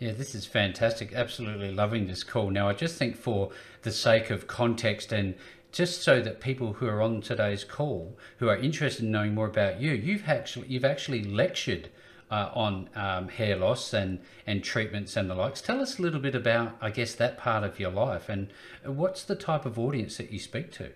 Yeah, 0.00 0.10
this 0.10 0.34
is 0.34 0.46
fantastic. 0.46 1.12
Absolutely 1.12 1.70
loving 1.70 2.08
this 2.08 2.24
call. 2.24 2.50
Now, 2.50 2.68
I 2.68 2.72
just 2.72 2.96
think 2.96 3.14
for 3.14 3.52
the 3.82 3.92
sake 3.92 4.30
of 4.30 4.48
context 4.48 5.12
and 5.12 5.36
just 5.70 6.02
so 6.02 6.20
that 6.22 6.40
people 6.40 6.72
who 6.72 6.88
are 6.88 7.00
on 7.00 7.20
today's 7.20 7.62
call 7.62 8.18
who 8.38 8.48
are 8.48 8.56
interested 8.56 9.04
in 9.04 9.12
knowing 9.12 9.32
more 9.32 9.46
about 9.46 9.80
you, 9.80 9.92
you've 9.92 10.28
actually 10.28 10.66
you've 10.66 10.84
actually 10.84 11.22
lectured 11.22 11.90
uh, 12.28 12.50
on 12.52 12.90
um, 12.96 13.28
hair 13.28 13.54
loss 13.54 13.94
and 13.94 14.18
and 14.44 14.64
treatments 14.64 15.16
and 15.16 15.30
the 15.30 15.36
likes. 15.36 15.62
Tell 15.62 15.80
us 15.80 16.00
a 16.00 16.02
little 16.02 16.18
bit 16.18 16.34
about, 16.34 16.76
I 16.80 16.90
guess, 16.90 17.14
that 17.14 17.38
part 17.38 17.62
of 17.62 17.78
your 17.78 17.92
life 17.92 18.28
and 18.28 18.48
what's 18.84 19.22
the 19.22 19.36
type 19.36 19.64
of 19.64 19.78
audience 19.78 20.16
that 20.16 20.32
you 20.32 20.40
speak 20.40 20.72
to. 20.72 20.90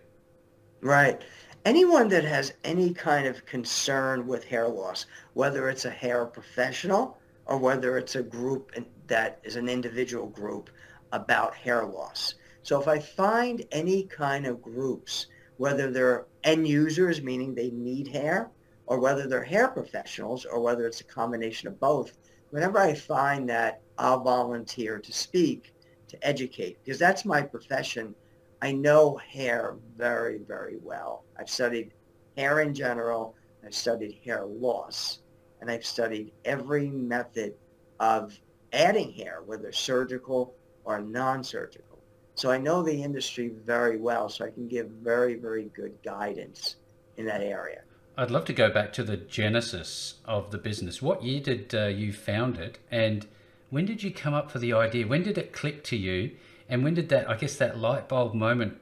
Right. 0.81 1.23
Anyone 1.67 2.09
that 2.09 2.25
has 2.25 2.55
any 2.65 2.95
kind 2.95 3.27
of 3.27 3.45
concern 3.45 4.27
with 4.27 4.45
hair 4.45 4.69
loss, 4.69 5.05
whether 5.35 5.69
it's 5.69 5.85
a 5.85 5.91
hair 5.91 6.25
professional 6.25 7.19
or 7.45 7.59
whether 7.59 7.99
it's 7.99 8.15
a 8.17 8.23
group 8.23 8.73
that 9.09 9.41
is 9.45 9.57
an 9.57 9.69
individual 9.69 10.29
group 10.29 10.71
about 11.13 11.55
hair 11.55 11.85
loss 11.85 12.35
so 12.67 12.81
if 12.81 12.89
I 12.89 12.99
find 12.99 13.65
any 13.71 14.03
kind 14.03 14.45
of 14.45 14.61
groups, 14.61 15.29
whether 15.57 15.89
they're 15.89 16.27
end 16.43 16.67
users, 16.67 17.23
meaning 17.23 17.55
they 17.55 17.71
need 17.71 18.09
hair, 18.09 18.51
or 18.87 18.99
whether 18.99 19.29
they're 19.29 19.45
hair 19.45 19.69
professionals, 19.69 20.45
or 20.45 20.59
whether 20.59 20.85
it's 20.85 21.01
a 21.01 21.05
combination 21.05 21.69
of 21.69 21.79
both, 21.79 22.19
whenever 22.51 22.81
I 22.81 22.93
find 22.93 23.49
that, 23.51 23.83
I'll 23.99 24.19
volunteer 24.19 24.99
to 24.99 25.13
speak, 25.13 25.75
to 26.09 26.27
educate, 26.27 26.79
because 26.83 26.99
that's 26.99 27.25
my 27.25 27.41
profession. 27.41 28.17
I 28.63 28.73
know 28.73 29.17
hair 29.17 29.77
very, 29.97 30.39
very 30.39 30.79
well. 30.83 31.25
I've 31.39 31.51
studied 31.51 31.93
hair 32.37 32.61
in 32.61 32.75
general. 32.75 33.35
I've 33.65 33.75
studied 33.75 34.19
hair 34.25 34.45
loss, 34.45 35.21
and 35.61 35.71
I've 35.71 35.85
studied 35.85 36.33
every 36.45 36.89
method 36.89 37.55
of 37.99 38.39
adding 38.73 39.13
hair, 39.13 39.43
whether 39.45 39.73
surgical 39.73 40.55
or 40.85 41.01
non-surgical. 41.01 41.99
So 42.35 42.51
I 42.51 42.59
know 42.59 42.83
the 42.83 43.03
industry 43.03 43.51
very 43.65 43.97
well, 43.97 44.29
so 44.29 44.45
I 44.45 44.51
can 44.51 44.69
give 44.69 44.89
very, 44.89 45.35
very 45.35 45.65
good 45.75 45.97
guidance 46.05 46.77
in 47.17 47.27
that 47.27 47.41
area. 47.41 47.81
I'd 48.17 48.31
love 48.31 48.45
to 48.47 48.53
go 48.53 48.71
back 48.71 48.93
to 48.95 49.03
the 49.03 49.17
genesis 49.17 50.15
of 50.25 50.51
the 50.51 50.59
business. 50.59 51.03
What 51.03 51.23
year 51.23 51.41
did 51.41 51.75
uh, 51.75 51.87
you 51.87 52.13
found 52.13 52.59
it, 52.59 52.79
and 52.91 53.27
when 53.71 53.85
did 53.85 54.03
you 54.03 54.11
come 54.11 54.35
up 54.35 54.51
for 54.51 54.59
the 54.59 54.73
idea? 54.73 55.07
When 55.07 55.23
did 55.23 55.39
it 55.39 55.53
click 55.53 55.83
to 55.85 55.97
you, 55.97 56.37
and 56.69 56.83
when 56.83 56.95
did 56.95 57.09
that, 57.11 57.29
I 57.29 57.37
guess, 57.37 57.57
that 57.57 57.79
light 57.79 58.09
bulb 58.09 58.35
moment 58.35 58.79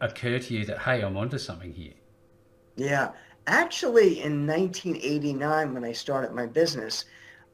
occur 0.00 0.38
to 0.38 0.54
you 0.54 0.64
that 0.66 0.80
hey, 0.80 1.02
I'm 1.02 1.16
onto 1.16 1.38
something 1.38 1.72
here? 1.72 1.94
Yeah, 2.76 3.12
actually, 3.46 4.22
in 4.22 4.46
1989, 4.46 5.74
when 5.74 5.84
I 5.84 5.92
started 5.92 6.32
my 6.32 6.46
business, 6.46 7.04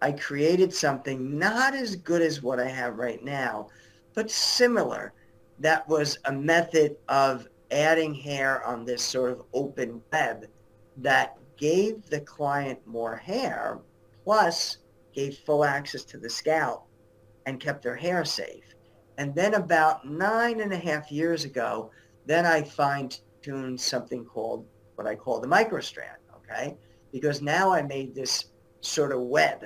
I 0.01 0.13
created 0.13 0.73
something 0.73 1.39
not 1.39 1.75
as 1.75 1.97
good 1.97 2.23
as 2.23 2.43
what 2.43 2.61
I 2.61 2.69
have 2.69 2.99
right 2.99 3.23
now, 3.25 3.69
but 4.15 4.31
similar 4.31 5.13
that 5.59 5.89
was 5.89 6.19
a 6.27 6.33
method 6.33 6.97
of 7.09 7.49
adding 7.71 8.15
hair 8.15 8.65
on 8.65 8.85
this 8.85 9.03
sort 9.03 9.33
of 9.33 9.43
open 9.53 10.01
web 10.13 10.47
that 10.99 11.37
gave 11.57 12.05
the 12.07 12.21
client 12.21 12.79
more 12.87 13.17
hair 13.17 13.79
plus 14.25 14.79
gave 15.13 15.37
full 15.39 15.65
access 15.65 16.05
to 16.05 16.19
the 16.19 16.31
scalp 16.31 16.87
and 17.47 17.61
kept 17.61 17.83
their 17.83 17.97
hair 17.97 18.25
safe. 18.25 18.75
And 19.19 19.35
then 19.35 19.55
about 19.55 20.09
nine 20.09 20.61
and 20.61 20.73
a 20.73 20.79
half 20.79 21.13
years 21.13 21.45
ago, 21.45 21.91
then 22.25 22.47
I 22.47 22.63
fine-tuned 22.63 23.81
something 23.81 24.25
called 24.25 24.67
what 24.95 25.07
I 25.07 25.15
call 25.15 25.41
the 25.41 25.49
microstrand, 25.49 26.19
okay? 26.37 26.77
Because 27.13 27.43
now 27.43 27.71
I 27.71 27.83
made 27.83 28.15
this 28.15 28.47
sort 28.81 29.13
of 29.13 29.21
web 29.21 29.65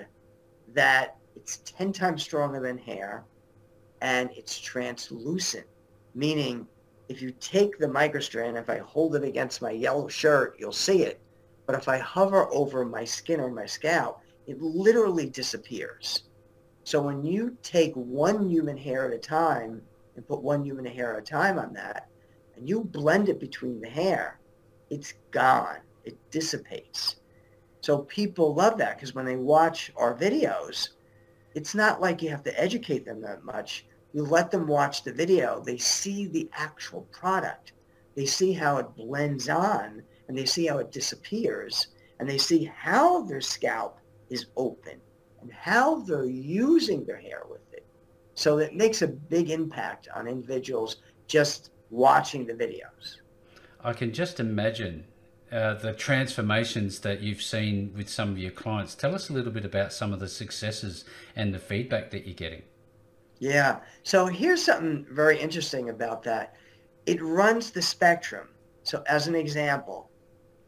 that 0.75 1.17
it's 1.37 1.59
10 1.59 1.93
times 1.93 2.23
stronger 2.23 2.61
than 2.61 2.77
hair 2.79 3.25
and 4.01 4.31
it's 4.35 4.59
translucent 4.59 5.67
meaning 6.15 6.67
if 7.09 7.21
you 7.21 7.33
take 7.41 7.79
the 7.79 7.87
microstrand, 7.87 8.59
if 8.59 8.71
I 8.71 8.79
hold 8.79 9.17
it 9.17 9.25
against 9.25 9.63
my 9.63 9.71
yellow 9.71 10.09
shirt, 10.09 10.57
you'll 10.59 10.73
see 10.73 11.03
it. 11.03 11.21
But 11.67 11.77
if 11.77 11.89
I 11.89 11.99
hover 11.99 12.53
over 12.53 12.85
my 12.85 13.05
skin 13.05 13.41
or 13.41 13.51
my 13.51 13.67
scalp, 13.67 14.21
it 14.47 14.61
literally 14.61 15.29
disappears. 15.29 16.25
So 16.85 17.01
when 17.01 17.23
you 17.23 17.57
take 17.63 17.93
one 17.95 18.49
human 18.49 18.77
hair 18.77 19.07
at 19.07 19.15
a 19.15 19.19
time 19.19 19.83
and 20.17 20.27
put 20.27 20.43
one 20.43 20.65
human 20.65 20.85
hair 20.85 21.15
at 21.15 21.23
a 21.23 21.27
time 21.27 21.59
on 21.59 21.73
that, 21.75 22.09
and 22.57 22.69
you 22.69 22.85
blend 22.85 23.29
it 23.29 23.41
between 23.41 23.81
the 23.81 23.89
hair, 23.89 24.41
it's 24.91 25.15
gone. 25.31 25.79
It 26.05 26.19
dissipates. 26.31 27.17
So 27.81 27.99
people 27.99 28.55
love 28.55 28.79
that 28.79 28.97
because 28.97 29.15
when 29.15 29.25
they 29.25 29.37
watch 29.37 29.93
our 29.97 30.17
videos, 30.17 30.91
it's 31.55 31.75
not 31.75 32.01
like 32.01 32.23
you 32.23 32.31
have 32.31 32.43
to 32.45 32.61
educate 32.61 33.05
them 33.05 33.21
that 33.23 33.45
much 33.45 33.87
you 34.13 34.25
let 34.25 34.51
them 34.51 34.67
watch 34.67 35.05
the 35.05 35.13
video, 35.13 35.63
they 35.65 35.79
see 35.79 36.27
the 36.27 36.49
actual 36.53 37.03
product. 37.13 37.73
They 38.15 38.27
see 38.27 38.53
how 38.53 38.77
it 38.77 38.95
blends 38.95 39.49
on 39.49 40.03
and 40.29 40.37
they 40.37 40.45
see 40.45 40.67
how 40.67 40.79
it 40.79 40.93
disappears 40.93 41.89
and 42.19 42.29
they 42.29 42.39
see 42.39 42.65
how 42.65 43.23
their 43.23 43.41
scalp 43.41 43.99
is 44.29 44.47
open 44.57 45.01
and 45.43 45.53
how 45.53 46.01
they're 46.01 46.25
using 46.25 47.05
their 47.05 47.21
hair 47.21 47.43
with 47.51 47.61
it. 47.73 47.85
So 48.35 48.59
it 48.59 48.75
makes 48.75 49.03
a 49.03 49.09
big 49.09 49.51
impact 49.51 50.09
on 50.15 50.27
individuals 50.27 50.97
just 51.27 51.71
watching 51.91 52.47
the 52.47 52.55
videos. 52.55 53.19
I 53.85 53.93
can 53.93 54.13
just 54.13 54.41
imagine 54.41 55.05
uh, 55.51 55.75
the 55.75 55.93
transformations 55.93 57.01
that 57.01 57.21
you've 57.21 57.43
seen 57.43 57.93
with 57.95 58.09
some 58.09 58.31
of 58.31 58.39
your 58.39 58.53
clients. 58.53 58.95
Tell 58.95 59.15
us 59.15 59.29
a 59.29 59.33
little 59.33 59.53
bit 59.53 59.65
about 59.65 59.93
some 59.93 60.13
of 60.13 60.21
the 60.21 60.29
successes 60.29 61.05
and 61.37 61.53
the 61.53 61.59
feedback 61.59 62.11
that 62.13 62.27
you're 62.27 62.35
getting. 62.35 62.63
Yeah. 63.39 63.81
So 64.05 64.27
here's 64.27 64.65
something 64.65 65.05
very 65.11 65.39
interesting 65.39 65.91
about 65.91 66.23
that. 66.23 66.55
It 67.07 67.21
runs 67.21 67.71
the 67.71 67.83
spectrum. 67.83 68.49
So 68.85 69.03
as 69.09 69.27
an 69.27 69.35
example, 69.35 70.11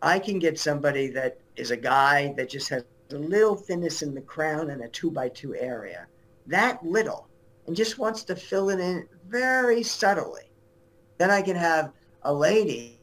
I 0.02 0.18
can 0.18 0.38
get 0.38 0.58
somebody 0.58 1.08
that 1.10 1.38
is 1.56 1.70
a 1.70 1.76
guy 1.76 2.34
that 2.36 2.50
just 2.50 2.68
has 2.68 2.84
a 3.10 3.16
little 3.16 3.56
thinness 3.56 4.02
in 4.02 4.14
the 4.14 4.20
crown 4.20 4.70
and 4.70 4.82
a 4.82 4.88
two 4.88 5.10
by 5.10 5.28
two 5.28 5.54
area. 5.54 6.06
That 6.46 6.84
little. 6.84 7.28
And 7.66 7.74
just 7.74 7.98
wants 7.98 8.24
to 8.24 8.36
fill 8.36 8.70
it 8.70 8.78
in 8.78 9.08
very 9.26 9.82
subtly. 9.82 10.50
Then 11.18 11.30
I 11.30 11.40
can 11.40 11.56
have 11.56 11.92
a 12.22 12.32
lady 12.32 13.00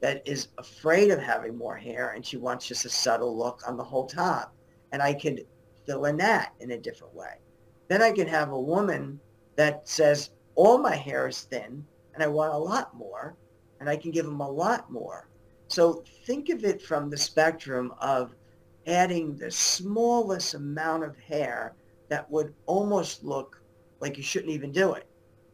that 0.00 0.22
is 0.26 0.48
afraid 0.58 1.10
of 1.10 1.18
having 1.18 1.56
more 1.56 1.76
hair 1.76 2.10
and 2.10 2.24
she 2.24 2.36
wants 2.36 2.68
just 2.68 2.84
a 2.84 2.90
subtle 2.90 3.36
look 3.36 3.62
on 3.66 3.76
the 3.76 3.84
whole 3.84 4.06
top. 4.06 4.54
And 4.92 5.02
I 5.02 5.14
could 5.14 5.46
fill 5.86 6.04
in 6.04 6.16
that 6.18 6.52
in 6.60 6.72
a 6.72 6.78
different 6.78 7.14
way. 7.14 7.40
Then 7.88 8.02
I 8.02 8.12
can 8.12 8.28
have 8.28 8.52
a 8.52 8.60
woman 8.60 9.18
that 9.56 9.88
says, 9.88 10.30
all 10.54 10.78
my 10.78 10.94
hair 10.94 11.26
is 11.26 11.42
thin 11.42 11.84
and 12.14 12.22
I 12.22 12.26
want 12.26 12.54
a 12.54 12.58
lot 12.58 12.94
more 12.94 13.34
and 13.80 13.88
I 13.88 13.96
can 13.96 14.10
give 14.10 14.24
them 14.24 14.40
a 14.40 14.50
lot 14.50 14.90
more. 14.90 15.28
So 15.68 16.04
think 16.26 16.50
of 16.50 16.64
it 16.64 16.80
from 16.80 17.10
the 17.10 17.16
spectrum 17.16 17.92
of 18.00 18.34
adding 18.86 19.36
the 19.36 19.50
smallest 19.50 20.54
amount 20.54 21.04
of 21.04 21.16
hair 21.18 21.74
that 22.08 22.30
would 22.30 22.54
almost 22.66 23.24
look 23.24 23.60
like 24.00 24.16
you 24.16 24.22
shouldn't 24.22 24.52
even 24.52 24.72
do 24.72 24.92
it. 24.92 25.06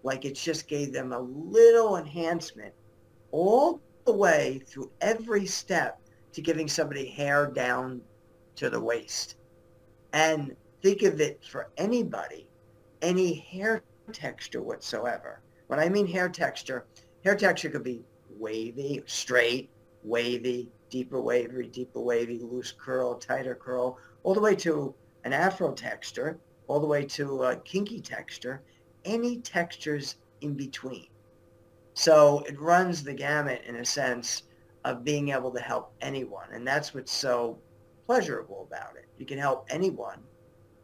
Like 0.03 0.25
it 0.25 0.35
just 0.35 0.67
gave 0.67 0.93
them 0.93 1.13
a 1.13 1.21
little 1.21 1.97
enhancement 1.97 2.75
all 3.31 3.81
the 4.05 4.13
way 4.13 4.63
through 4.67 4.91
every 5.01 5.47
step 5.47 6.01
to 6.33 6.43
giving 6.43 6.69
somebody 6.69 7.07
hair 7.07 7.47
down 7.47 8.01
to 8.57 8.71
the 8.71 8.81
waist. 8.81 9.37
And 10.13 10.57
think 10.83 11.03
of 11.03 11.21
it 11.21 11.45
for 11.45 11.71
anybody, 11.77 12.49
any 13.03 13.35
hair 13.35 13.83
texture 14.13 14.63
whatsoever. 14.63 15.41
When 15.69 15.79
I 15.79 15.89
mean 15.89 16.07
hair 16.07 16.29
texture, 16.29 16.87
hair 17.25 17.37
texture 17.37 17.71
could 17.71 17.85
be 17.85 18.03
wavy, 18.31 19.03
straight, 19.07 19.71
wavy, 20.03 20.69
deeper 20.91 21.21
wavy, 21.21 21.67
deeper 21.67 22.01
wavy, 22.01 22.39
loose 22.41 22.73
curl, 22.73 23.15
tighter 23.15 23.55
curl, 23.55 23.99
all 24.23 24.35
the 24.35 24.41
way 24.41 24.55
to 24.57 24.95
an 25.25 25.33
afro 25.33 25.73
texture, 25.73 26.39
all 26.67 26.81
the 26.81 26.87
way 26.87 27.05
to 27.05 27.45
a 27.45 27.57
kinky 27.57 28.01
texture, 28.01 28.63
any 29.05 29.39
textures 29.39 30.17
in 30.41 30.55
between. 30.55 31.07
So 31.95 32.41
it 32.49 32.59
runs 32.61 33.03
the 33.03 33.15
gamut 33.15 33.63
in 33.67 33.77
a 33.77 33.85
sense 33.85 34.45
of 34.85 35.05
being 35.05 35.31
able 35.31 35.51
to 35.53 35.61
help 35.61 35.93
anyone. 36.01 36.49
And 36.53 36.67
that's 36.67 36.95
what's 36.95 37.13
so 37.13 37.59
pleasurable 38.07 38.67
about 38.71 38.97
it. 38.97 39.07
You 39.19 39.27
can 39.27 39.39
help 39.39 39.67
anyone 39.71 40.21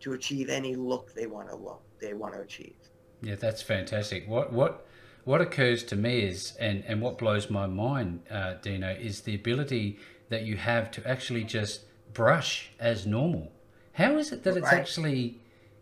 to 0.00 0.12
achieve 0.12 0.48
any 0.48 0.76
look 0.76 1.14
they 1.14 1.26
want 1.26 1.48
to 1.48 1.56
look 1.56 1.82
they 2.00 2.14
want 2.14 2.34
to 2.34 2.40
achieve. 2.40 2.76
Yeah, 3.22 3.36
that's 3.36 3.62
fantastic. 3.62 4.28
What 4.28 4.52
what 4.52 4.86
what 5.26 5.40
occurs 5.40 5.82
to 5.82 5.96
me 5.96 6.20
is, 6.20 6.54
and 6.60 6.84
and 6.86 7.02
what 7.02 7.18
blows 7.18 7.50
my 7.50 7.66
mind, 7.66 8.22
uh, 8.30 8.54
Dino, 8.62 8.90
is 8.92 9.22
the 9.22 9.34
ability 9.34 9.98
that 10.28 10.42
you 10.42 10.56
have 10.56 10.88
to 10.92 11.06
actually 11.06 11.42
just 11.42 11.80
brush 12.14 12.70
as 12.78 13.06
normal. 13.06 13.50
How 13.94 14.16
is 14.18 14.30
it 14.30 14.44
that 14.44 14.56
it's 14.56 14.72
actually 14.72 15.40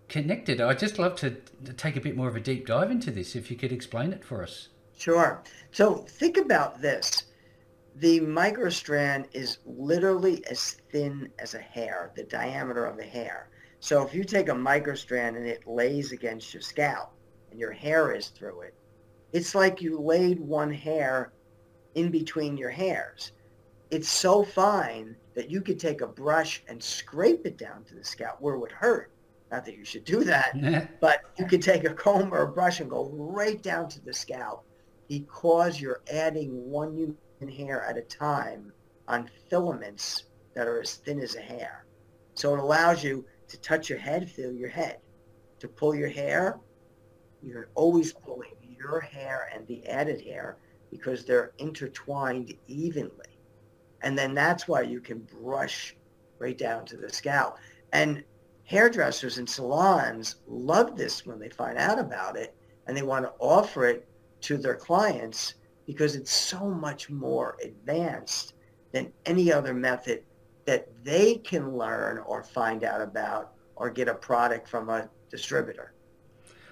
connected? 0.09 0.62
I'd 0.62 0.78
just 0.78 0.98
love 0.98 1.16
to, 1.16 1.37
to 1.66 1.72
take 1.74 1.96
a 1.96 2.00
bit 2.00 2.16
more 2.16 2.26
of 2.26 2.37
a 2.37 2.40
deep 2.40 2.66
dive 2.66 2.90
into 2.90 3.11
this. 3.11 3.37
If 3.37 3.50
you 3.50 3.57
could 3.59 3.70
explain 3.70 4.14
it 4.14 4.24
for 4.24 4.42
us. 4.42 4.68
Sure. 4.96 5.42
So 5.72 5.94
think 5.94 6.38
about 6.38 6.80
this. 6.80 7.24
The 7.96 8.20
microstrand 8.20 9.26
is 9.35 9.59
literally 9.66 10.42
as 10.46 10.78
thin 10.90 11.28
as 11.38 11.52
a 11.54 11.59
hair, 11.61 12.12
the 12.16 12.24
diameter 12.24 12.87
of 12.87 12.98
a 12.98 13.04
hair. 13.04 13.50
So 13.80 14.02
if 14.02 14.14
you 14.14 14.24
take 14.24 14.48
a 14.48 14.52
microstrand 14.52 15.37
and 15.37 15.46
it 15.46 15.66
lays 15.66 16.12
against 16.12 16.54
your 16.54 16.62
scalp 16.62 17.12
and 17.50 17.61
your 17.61 17.72
hair 17.72 18.12
is 18.12 18.28
through 18.28 18.62
it, 18.62 18.74
it's 19.35 19.53
like 19.53 19.83
you 19.83 20.01
laid 20.01 20.38
one 20.38 20.73
hair 20.73 21.33
in 21.97 22.11
between 22.11 22.57
your 22.57 22.70
hairs. 22.70 23.33
It's 23.90 24.09
so 24.09 24.44
fine 24.44 25.16
that 25.35 25.51
you 25.51 25.61
could 25.61 25.81
take 25.81 26.01
a 26.03 26.07
brush 26.07 26.62
and 26.68 26.81
scrape 26.81 27.44
it 27.44 27.59
down 27.59 27.83
to 27.87 27.97
the 27.97 28.05
scalp 28.05 28.37
where 28.40 28.55
it 28.55 28.61
would 28.61 28.70
hurt. 28.70 29.11
Not 29.51 29.64
that 29.64 29.77
you 29.77 29.85
should 29.85 30.05
do 30.05 30.23
that, 30.23 30.99
but 31.01 31.20
you 31.37 31.47
could 31.47 31.62
take 31.62 31.83
a 31.83 31.92
comb 31.92 32.33
or 32.33 32.42
a 32.42 32.49
brush 32.49 32.79
and 32.79 32.88
go 32.88 33.11
right 33.12 33.61
down 33.61 33.88
to 33.88 34.05
the 34.05 34.14
scalp 34.14 34.64
because 35.09 35.81
you're 35.81 36.03
adding 36.12 36.70
one 36.70 36.97
human 36.97 37.55
hair 37.55 37.85
at 37.85 37.99
a 37.99 38.03
time 38.03 38.73
on 39.09 39.29
filaments 39.51 40.27
that 40.55 40.68
are 40.68 40.81
as 40.81 40.94
thin 40.94 41.18
as 41.18 41.35
a 41.35 41.40
hair. 41.40 41.87
So 42.35 42.55
it 42.55 42.61
allows 42.61 43.03
you 43.03 43.25
to 43.49 43.61
touch 43.61 43.90
your 43.90 43.99
head, 43.99 44.31
feel 44.31 44.53
your 44.53 44.68
head. 44.68 44.99
To 45.59 45.66
pull 45.66 45.94
your 45.94 46.09
hair, 46.09 46.61
you're 47.42 47.68
always 47.75 48.12
pulling 48.12 48.55
your 48.85 49.01
hair 49.01 49.49
and 49.55 49.66
the 49.66 49.87
added 49.87 50.20
hair 50.20 50.57
because 50.90 51.25
they're 51.25 51.53
intertwined 51.59 52.55
evenly. 52.68 53.38
And 54.03 54.16
then 54.18 54.35
that's 54.35 54.68
why 54.68 54.83
you 54.83 55.01
can 55.01 55.27
brush 55.40 55.97
right 56.38 56.57
down 56.57 56.85
to 56.87 56.97
the 56.97 57.09
scalp. 57.09 57.57
And 57.92 58.23
hairdressers 58.64 59.38
and 59.38 59.49
salons 59.49 60.37
love 60.47 60.97
this 60.97 61.25
when 61.27 61.38
they 61.38 61.49
find 61.49 61.79
out 61.79 61.99
about 61.99 62.37
it 62.37 62.55
and 62.87 62.97
they 62.97 63.03
want 63.03 63.25
to 63.25 63.33
offer 63.38 63.87
it 63.87 64.07
to 64.42 64.59
their 64.59 64.77
clients 64.77 65.55
because 65.87 66.16
it's 66.16 66.31
so 66.31 66.68
much 66.68 67.09
more 67.09 67.57
advanced 67.62 68.55
than 68.92 69.12
any 69.27 69.53
other 69.53 69.75
method 69.75 70.23
that 70.66 70.88
they 71.03 71.37
can 71.37 71.77
learn 71.77 72.18
or 72.18 72.42
find 72.42 72.85
out 72.85 73.01
about 73.01 73.53
or 73.77 73.90
get 73.90 74.09
a 74.09 74.14
product 74.14 74.68
from 74.68 74.88
a 74.88 75.09
distributor. 75.31 75.93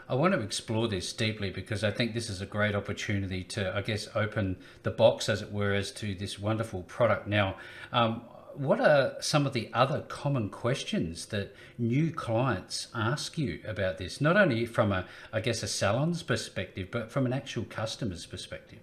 I 0.08 0.14
want 0.14 0.34
to 0.34 0.40
explore 0.40 0.88
this 0.88 1.12
deeply 1.12 1.50
because 1.50 1.84
I 1.84 1.90
think 1.90 2.12
this 2.12 2.28
is 2.28 2.40
a 2.40 2.46
great 2.46 2.74
opportunity 2.74 3.44
to, 3.44 3.74
I 3.74 3.82
guess, 3.82 4.08
open 4.14 4.56
the 4.82 4.90
box, 4.90 5.28
as 5.28 5.42
it 5.42 5.52
were, 5.52 5.72
as 5.72 5.90
to 5.92 6.14
this 6.14 6.38
wonderful 6.38 6.82
product. 6.82 7.26
Now, 7.26 7.56
um, 7.92 8.22
what 8.54 8.80
are 8.80 9.14
some 9.20 9.46
of 9.46 9.52
the 9.52 9.70
other 9.72 10.02
common 10.08 10.50
questions 10.50 11.26
that 11.26 11.54
new 11.78 12.12
clients 12.12 12.88
ask 12.94 13.38
you 13.38 13.60
about 13.66 13.98
this? 13.98 14.20
Not 14.20 14.36
only 14.36 14.66
from 14.66 14.92
a, 14.92 15.06
I 15.32 15.40
guess, 15.40 15.62
a 15.62 15.68
salon's 15.68 16.22
perspective, 16.22 16.88
but 16.90 17.10
from 17.10 17.26
an 17.26 17.32
actual 17.32 17.64
customer's 17.64 18.26
perspective. 18.26 18.80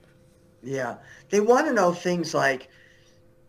Yeah, 0.63 0.97
they 1.29 1.39
want 1.39 1.67
to 1.67 1.73
know 1.73 1.93
things 1.93 2.33
like, 2.33 2.69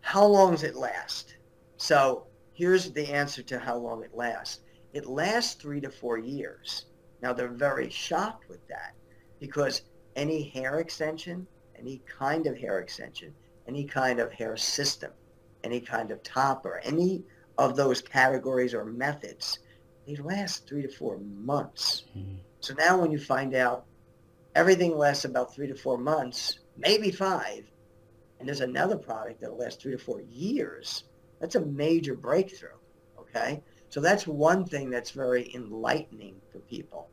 how 0.01 0.25
long 0.25 0.51
does 0.51 0.63
it 0.63 0.75
last? 0.75 1.35
So 1.77 2.27
here's 2.53 2.91
the 2.91 3.11
answer 3.11 3.41
to 3.43 3.59
how 3.59 3.77
long 3.77 4.03
it 4.03 4.15
lasts. 4.15 4.59
It 4.93 5.05
lasts 5.05 5.55
three 5.55 5.81
to 5.81 5.89
four 5.89 6.17
years. 6.17 6.85
Now 7.21 7.33
they're 7.33 7.47
very 7.47 7.89
shocked 7.89 8.49
with 8.49 8.65
that 8.67 8.93
because 9.39 9.83
any 10.15 10.43
hair 10.49 10.79
extension, 10.79 11.47
any 11.77 12.01
kind 12.07 12.47
of 12.47 12.57
hair 12.57 12.79
extension, 12.79 13.33
any 13.67 13.85
kind 13.85 14.19
of 14.19 14.31
hair 14.31 14.57
system, 14.57 15.11
any 15.63 15.79
kind 15.79 16.11
of 16.11 16.21
topper, 16.23 16.81
any 16.83 17.23
of 17.57 17.75
those 17.75 18.01
categories 18.01 18.73
or 18.73 18.85
methods, 18.85 19.59
they 20.07 20.15
last 20.15 20.67
three 20.67 20.81
to 20.81 20.89
four 20.89 21.19
months. 21.19 22.05
Mm-hmm. 22.17 22.35
So 22.59 22.73
now 22.73 22.99
when 22.99 23.11
you 23.11 23.19
find 23.19 23.55
out 23.55 23.85
everything 24.55 24.97
lasts 24.97 25.25
about 25.25 25.53
three 25.53 25.67
to 25.67 25.75
four 25.75 25.97
months, 25.97 26.59
maybe 26.77 27.11
five, 27.11 27.63
and 28.39 28.47
there's 28.47 28.61
another 28.61 28.97
product 28.97 29.41
that'll 29.41 29.57
last 29.57 29.81
three 29.81 29.91
to 29.91 29.97
four 29.97 30.21
years, 30.21 31.03
that's 31.39 31.55
a 31.55 31.61
major 31.61 32.15
breakthrough. 32.15 32.69
Okay. 33.19 33.61
So 33.91 33.99
that's 33.99 34.25
one 34.25 34.63
thing 34.63 34.89
that's 34.89 35.11
very 35.11 35.53
enlightening 35.53 36.35
for 36.49 36.59
people. 36.59 37.09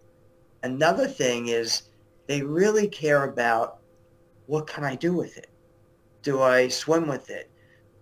Another 0.62 1.08
thing 1.08 1.48
is 1.48 1.82
they 2.28 2.40
really 2.40 2.86
care 2.86 3.24
about 3.24 3.80
what 4.46 4.68
can 4.68 4.84
I 4.84 4.94
do 4.94 5.12
with 5.12 5.36
it? 5.36 5.50
Do 6.22 6.40
I 6.40 6.68
swim 6.68 7.08
with 7.08 7.30
it? 7.30 7.50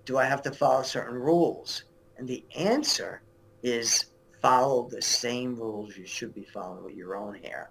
Do 0.04 0.18
I 0.18 0.24
have 0.24 0.42
to 0.42 0.50
follow 0.50 0.82
certain 0.82 1.14
rules? 1.14 1.84
And 2.18 2.28
the 2.28 2.44
answer 2.54 3.22
is 3.62 4.06
follow 4.42 4.88
the 4.90 5.00
same 5.00 5.56
rules 5.56 5.96
you 5.96 6.06
should 6.06 6.34
be 6.34 6.44
following 6.44 6.84
with 6.84 6.94
your 6.94 7.16
own 7.16 7.34
hair. 7.34 7.70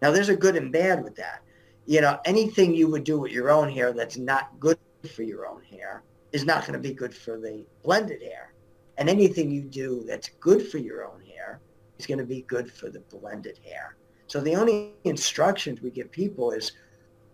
Now, 0.00 0.10
there's 0.10 0.30
a 0.30 0.36
good 0.36 0.56
and 0.56 0.72
bad 0.72 1.04
with 1.04 1.16
that. 1.16 1.42
You 1.84 2.00
know, 2.00 2.18
anything 2.24 2.74
you 2.74 2.88
would 2.88 3.04
do 3.04 3.20
with 3.20 3.30
your 3.30 3.50
own 3.50 3.68
hair 3.68 3.92
that's 3.92 4.16
not 4.16 4.58
good 4.58 4.78
for 5.14 5.22
your 5.22 5.46
own 5.46 5.62
hair 5.64 6.02
is 6.32 6.46
not 6.46 6.62
going 6.62 6.72
to 6.72 6.88
be 6.88 6.94
good 6.94 7.14
for 7.14 7.38
the 7.38 7.66
blended 7.82 8.22
hair. 8.22 8.54
And 8.98 9.08
anything 9.08 9.50
you 9.50 9.62
do 9.62 10.04
that's 10.06 10.30
good 10.40 10.68
for 10.68 10.78
your 10.78 11.04
own 11.04 11.20
hair 11.20 11.60
is 11.98 12.06
going 12.06 12.18
to 12.18 12.24
be 12.24 12.42
good 12.42 12.72
for 12.72 12.88
the 12.88 13.00
blended 13.00 13.58
hair. 13.64 13.96
So 14.26 14.40
the 14.40 14.56
only 14.56 14.92
instructions 15.04 15.80
we 15.80 15.90
give 15.90 16.10
people 16.10 16.50
is 16.50 16.72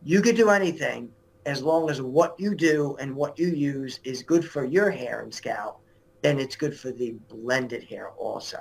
you 0.05 0.21
could 0.21 0.37
do 0.37 0.51
anything 0.51 1.11
as 1.47 1.63
long 1.63 1.91
as 1.91 2.01
what 2.01 2.39
you 2.39 2.55
do 2.55 2.97
and 3.01 3.15
what 3.15 3.39
you 3.39 3.49
use 3.49 4.01
is 4.05 4.23
good 4.23 4.49
for 4.49 4.65
your 4.65 4.91
hair 4.91 5.23
and 5.23 5.33
scalp, 5.33 5.81
then 6.23 6.39
it's 6.39 6.55
good 6.55 6.79
for 6.79 6.93
the 6.93 7.13
blended 7.29 7.83
hair 7.85 8.11
also. 8.11 8.61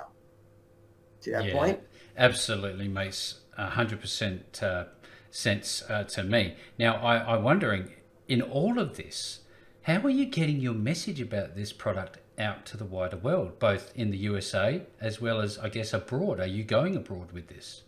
To 1.22 1.30
that 1.30 1.44
yeah, 1.46 1.52
point? 1.52 1.80
Absolutely 2.16 2.88
makes 2.88 3.40
100% 3.58 4.62
uh, 4.62 4.84
sense 5.30 5.82
uh, 5.88 6.04
to 6.04 6.24
me. 6.24 6.56
Now, 6.78 6.96
I, 6.96 7.34
I'm 7.34 7.44
wondering, 7.44 7.90
in 8.26 8.42
all 8.42 8.78
of 8.78 8.96
this, 8.96 9.40
how 9.82 9.98
are 9.98 10.10
you 10.10 10.26
getting 10.26 10.60
your 10.60 10.74
message 10.74 11.20
about 11.20 11.54
this 11.54 11.72
product 11.72 12.18
out 12.38 12.66
to 12.66 12.76
the 12.76 12.84
wider 12.84 13.16
world, 13.16 13.58
both 13.58 13.92
in 13.94 14.10
the 14.10 14.18
USA 14.18 14.82
as 15.00 15.20
well 15.20 15.40
as, 15.40 15.58
I 15.58 15.68
guess, 15.68 15.92
abroad? 15.92 16.40
Are 16.40 16.46
you 16.46 16.64
going 16.64 16.96
abroad 16.96 17.32
with 17.32 17.48
this? 17.48 17.82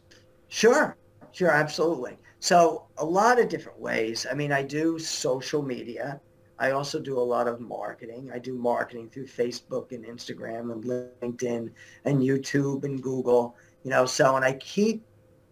Sure, 0.48 0.96
sure, 1.33 1.50
absolutely. 1.50 2.18
So 2.40 2.85
a 2.98 3.04
lot 3.04 3.40
of 3.40 3.48
different 3.48 3.80
ways. 3.80 4.26
I 4.30 4.35
mean, 4.35 4.52
I 4.52 4.62
do 4.62 4.98
social 4.98 5.62
media. 5.62 6.20
I 6.59 6.70
also 6.70 7.00
do 7.00 7.18
a 7.18 7.20
lot 7.20 7.48
of 7.48 7.61
marketing. 7.61 8.30
I 8.33 8.38
do 8.38 8.54
marketing 8.54 9.11
through 9.11 9.26
Facebook 9.26 9.92
and 9.92 10.04
Instagram 10.04 10.72
and 10.72 10.85
LinkedIn 10.85 11.70
and 12.04 12.20
YouTube 12.20 12.85
and 12.85 13.02
Google, 13.02 13.57
you 13.83 13.90
know, 13.90 14.07
so, 14.07 14.37
and 14.37 14.44
I 14.44 14.54
keep 14.54 15.04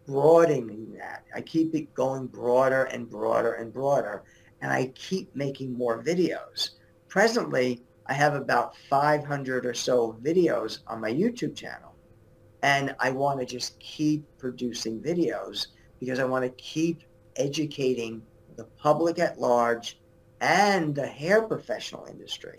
broadening 0.07 0.93
that. 0.95 1.25
I 1.35 1.41
keep 1.41 1.75
it 1.75 1.93
going 1.95 2.27
broader 2.27 2.85
and 2.85 3.09
broader 3.09 3.55
and 3.55 3.73
broader. 3.73 4.23
And 4.61 4.73
I 4.73 4.93
keep 4.95 5.35
making 5.35 5.77
more 5.77 6.03
videos. 6.03 6.71
Presently, 7.09 7.83
I 8.07 8.15
have 8.15 8.35
about 8.35 8.77
500 8.77 9.65
or 9.65 9.75
so 9.75 10.17
videos 10.23 10.81
on 10.87 11.01
my 11.01 11.13
YouTube 11.13 11.55
channel. 11.57 11.95
And 12.63 12.95
I 12.99 13.11
want 13.11 13.41
to 13.41 13.47
just 13.47 13.79
keep 13.81 14.25
producing 14.39 15.01
videos 15.01 15.69
because 16.01 16.19
I 16.19 16.25
want 16.25 16.45
to 16.45 16.51
keep 16.63 17.03
educating 17.37 18.23
the 18.57 18.65
public 18.65 19.19
at 19.19 19.41
large 19.41 20.01
and 20.41 20.95
the 20.95 21.07
hair 21.07 21.43
professional 21.43 22.07
industry. 22.07 22.59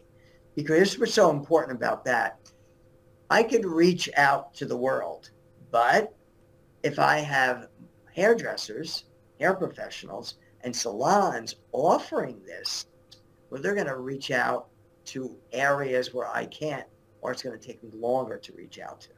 Because 0.55 0.75
here's 0.75 0.99
what's 0.99 1.13
so 1.13 1.29
important 1.29 1.77
about 1.77 2.05
that. 2.05 2.39
I 3.29 3.43
could 3.43 3.65
reach 3.65 4.09
out 4.15 4.53
to 4.55 4.65
the 4.65 4.77
world, 4.77 5.31
but 5.71 6.13
if 6.83 6.99
I 6.99 7.19
have 7.19 7.69
hairdressers, 8.13 9.05
hair 9.39 9.53
professionals, 9.55 10.35
and 10.61 10.75
salons 10.75 11.55
offering 11.71 12.41
this, 12.45 12.85
well, 13.49 13.61
they're 13.61 13.75
going 13.75 13.87
to 13.87 13.97
reach 13.97 14.31
out 14.31 14.67
to 15.05 15.35
areas 15.51 16.13
where 16.13 16.27
I 16.27 16.45
can't, 16.45 16.87
or 17.21 17.31
it's 17.31 17.43
going 17.43 17.57
to 17.57 17.65
take 17.65 17.83
me 17.83 17.91
longer 17.93 18.37
to 18.37 18.53
reach 18.53 18.79
out 18.79 19.01
to. 19.01 19.09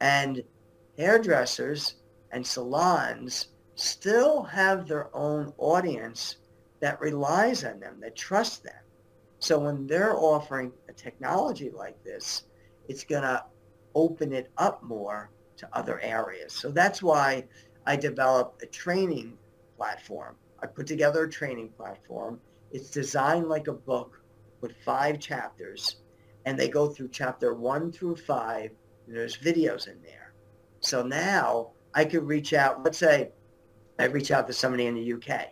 And 0.00 0.42
hairdressers 0.96 1.94
and 2.32 2.46
salons 2.46 3.48
still 3.74 4.42
have 4.42 4.86
their 4.86 5.14
own 5.14 5.52
audience 5.58 6.36
that 6.80 7.00
relies 7.00 7.64
on 7.64 7.80
them, 7.80 7.98
that 8.00 8.16
trusts 8.16 8.58
them. 8.58 8.74
So 9.38 9.58
when 9.58 9.86
they're 9.86 10.16
offering 10.16 10.72
a 10.88 10.92
technology 10.92 11.70
like 11.70 12.02
this, 12.04 12.44
it's 12.88 13.04
going 13.04 13.22
to 13.22 13.44
open 13.94 14.32
it 14.32 14.50
up 14.58 14.82
more 14.82 15.30
to 15.56 15.68
other 15.72 16.00
areas. 16.00 16.52
So 16.52 16.70
that's 16.70 17.02
why 17.02 17.44
I 17.86 17.96
developed 17.96 18.62
a 18.62 18.66
training 18.66 19.36
platform. 19.76 20.36
I 20.62 20.66
put 20.66 20.86
together 20.86 21.24
a 21.24 21.30
training 21.30 21.70
platform. 21.70 22.40
It's 22.70 22.90
designed 22.90 23.48
like 23.48 23.68
a 23.68 23.72
book 23.72 24.21
with 24.62 24.74
five 24.84 25.20
chapters, 25.20 25.96
and 26.46 26.58
they 26.58 26.68
go 26.68 26.88
through 26.88 27.08
chapter 27.08 27.52
one 27.52 27.92
through 27.92 28.16
five, 28.16 28.70
and 29.06 29.14
there's 29.14 29.36
videos 29.36 29.88
in 29.88 30.00
there. 30.02 30.32
So 30.80 31.02
now 31.02 31.72
I 31.94 32.06
could 32.06 32.26
reach 32.26 32.54
out, 32.54 32.82
let's 32.82 32.98
say 32.98 33.32
I 33.98 34.06
reach 34.06 34.30
out 34.30 34.46
to 34.46 34.54
somebody 34.54 34.86
in 34.86 34.94
the 34.94 35.12
UK. 35.12 35.50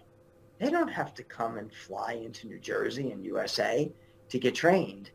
They 0.58 0.70
don't 0.70 0.88
have 0.88 1.14
to 1.14 1.22
come 1.22 1.58
and 1.58 1.72
fly 1.72 2.14
into 2.14 2.46
New 2.46 2.58
Jersey 2.58 3.10
and 3.10 3.24
USA 3.24 3.92
to 4.30 4.38
get 4.38 4.54
trained. 4.54 5.10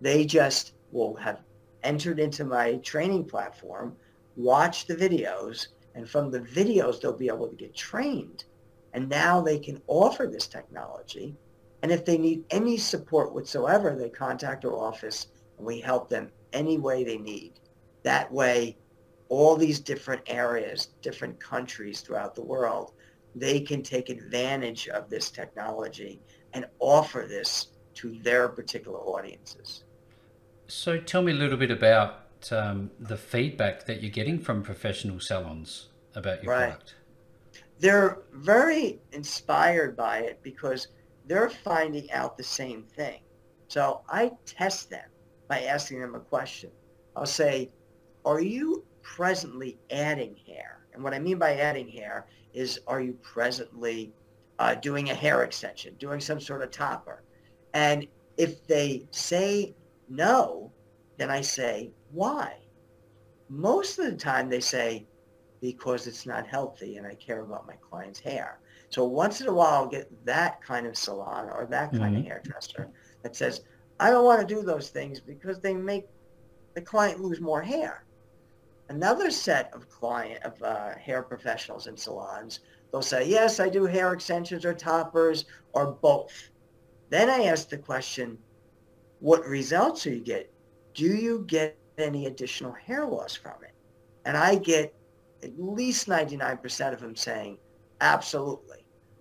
They 0.00 0.24
just 0.24 0.74
will 0.92 1.14
have 1.16 1.40
entered 1.82 2.20
into 2.20 2.44
my 2.44 2.76
training 2.76 3.24
platform, 3.24 3.96
watch 4.36 4.86
the 4.86 4.96
videos, 4.96 5.68
and 5.94 6.08
from 6.08 6.30
the 6.30 6.40
videos, 6.40 7.00
they'll 7.00 7.12
be 7.12 7.28
able 7.28 7.48
to 7.48 7.56
get 7.56 7.74
trained. 7.74 8.44
And 8.92 9.08
now 9.08 9.40
they 9.40 9.58
can 9.58 9.82
offer 9.86 10.26
this 10.26 10.46
technology. 10.46 11.36
And 11.82 11.92
if 11.92 12.04
they 12.04 12.18
need 12.18 12.44
any 12.50 12.76
support 12.76 13.34
whatsoever, 13.34 13.94
they 13.94 14.08
contact 14.08 14.64
our 14.64 14.76
office 14.76 15.28
and 15.56 15.66
we 15.66 15.80
help 15.80 16.08
them 16.08 16.30
any 16.52 16.78
way 16.78 17.04
they 17.04 17.18
need. 17.18 17.60
That 18.02 18.30
way, 18.32 18.76
all 19.28 19.56
these 19.56 19.78
different 19.78 20.22
areas, 20.26 20.88
different 21.02 21.38
countries 21.38 22.00
throughout 22.00 22.34
the 22.34 22.42
world, 22.42 22.92
they 23.34 23.60
can 23.60 23.82
take 23.82 24.08
advantage 24.08 24.88
of 24.88 25.08
this 25.10 25.30
technology 25.30 26.20
and 26.54 26.66
offer 26.80 27.26
this 27.28 27.68
to 27.94 28.18
their 28.20 28.48
particular 28.48 28.98
audiences. 28.98 29.84
So 30.66 30.98
tell 30.98 31.22
me 31.22 31.32
a 31.32 31.34
little 31.34 31.58
bit 31.58 31.70
about 31.70 32.28
um, 32.52 32.90
the 32.98 33.16
feedback 33.16 33.86
that 33.86 34.02
you're 34.02 34.10
getting 34.10 34.38
from 34.38 34.62
professional 34.62 35.20
salons 35.20 35.88
about 36.14 36.42
your 36.42 36.52
right. 36.52 36.68
product. 36.68 36.94
They're 37.80 38.18
very 38.32 38.98
inspired 39.12 39.96
by 39.96 40.18
it 40.18 40.40
because 40.42 40.88
they're 41.28 41.50
finding 41.50 42.10
out 42.10 42.36
the 42.36 42.42
same 42.42 42.82
thing. 42.82 43.20
So 43.68 44.00
I 44.08 44.32
test 44.46 44.90
them 44.90 45.08
by 45.46 45.62
asking 45.62 46.00
them 46.00 46.14
a 46.14 46.20
question. 46.20 46.70
I'll 47.14 47.26
say, 47.26 47.70
are 48.24 48.40
you 48.40 48.84
presently 49.02 49.78
adding 49.90 50.36
hair? 50.46 50.86
And 50.92 51.04
what 51.04 51.14
I 51.14 51.18
mean 51.18 51.38
by 51.38 51.56
adding 51.56 51.88
hair 51.88 52.26
is, 52.54 52.80
are 52.86 53.00
you 53.00 53.12
presently 53.22 54.12
uh, 54.58 54.74
doing 54.76 55.10
a 55.10 55.14
hair 55.14 55.44
extension, 55.44 55.94
doing 55.98 56.18
some 56.20 56.40
sort 56.40 56.62
of 56.62 56.70
topper? 56.70 57.22
And 57.74 58.06
if 58.38 58.66
they 58.66 59.06
say 59.10 59.74
no, 60.08 60.72
then 61.18 61.30
I 61.30 61.42
say, 61.42 61.90
why? 62.12 62.56
Most 63.50 63.98
of 63.98 64.06
the 64.06 64.16
time 64.16 64.48
they 64.48 64.60
say, 64.60 65.06
because 65.60 66.06
it's 66.06 66.26
not 66.26 66.46
healthy 66.46 66.96
and 66.96 67.06
I 67.06 67.14
care 67.14 67.40
about 67.42 67.66
my 67.66 67.74
client's 67.74 68.20
hair. 68.20 68.60
So 68.90 69.04
once 69.04 69.40
in 69.40 69.48
a 69.48 69.52
while, 69.52 69.74
I'll 69.74 69.86
get 69.86 70.10
that 70.24 70.62
kind 70.62 70.86
of 70.86 70.96
salon 70.96 71.50
or 71.50 71.66
that 71.66 71.90
kind 71.90 72.14
mm-hmm. 72.14 72.18
of 72.18 72.24
hairdresser 72.24 72.88
that 73.22 73.36
says, 73.36 73.62
I 74.00 74.10
don't 74.10 74.24
want 74.24 74.46
to 74.46 74.54
do 74.54 74.62
those 74.62 74.90
things 74.90 75.20
because 75.20 75.60
they 75.60 75.74
make 75.74 76.06
the 76.74 76.80
client 76.80 77.20
lose 77.20 77.40
more 77.40 77.60
hair. 77.60 78.04
Another 78.88 79.30
set 79.30 79.72
of 79.74 79.90
client 79.90 80.42
of 80.44 80.62
uh, 80.62 80.96
hair 80.96 81.22
professionals 81.22 81.86
in 81.86 81.96
salons, 81.96 82.60
they'll 82.90 83.02
say, 83.02 83.28
yes, 83.28 83.60
I 83.60 83.68
do 83.68 83.84
hair 83.84 84.14
extensions 84.14 84.64
or 84.64 84.72
toppers 84.72 85.44
or 85.72 85.92
both. 85.92 86.50
Then 87.10 87.28
I 87.28 87.44
ask 87.44 87.68
the 87.68 87.76
question, 87.76 88.38
what 89.20 89.44
results 89.44 90.04
do 90.04 90.10
you 90.10 90.20
get? 90.20 90.50
Do 90.94 91.06
you 91.06 91.44
get 91.46 91.76
any 91.98 92.26
additional 92.26 92.72
hair 92.72 93.04
loss 93.04 93.34
from 93.34 93.62
it? 93.62 93.74
And 94.24 94.36
I 94.36 94.56
get 94.56 94.94
at 95.42 95.58
least 95.58 96.08
99% 96.08 96.92
of 96.92 97.00
them 97.00 97.16
saying, 97.16 97.58
absolutely. 98.00 98.77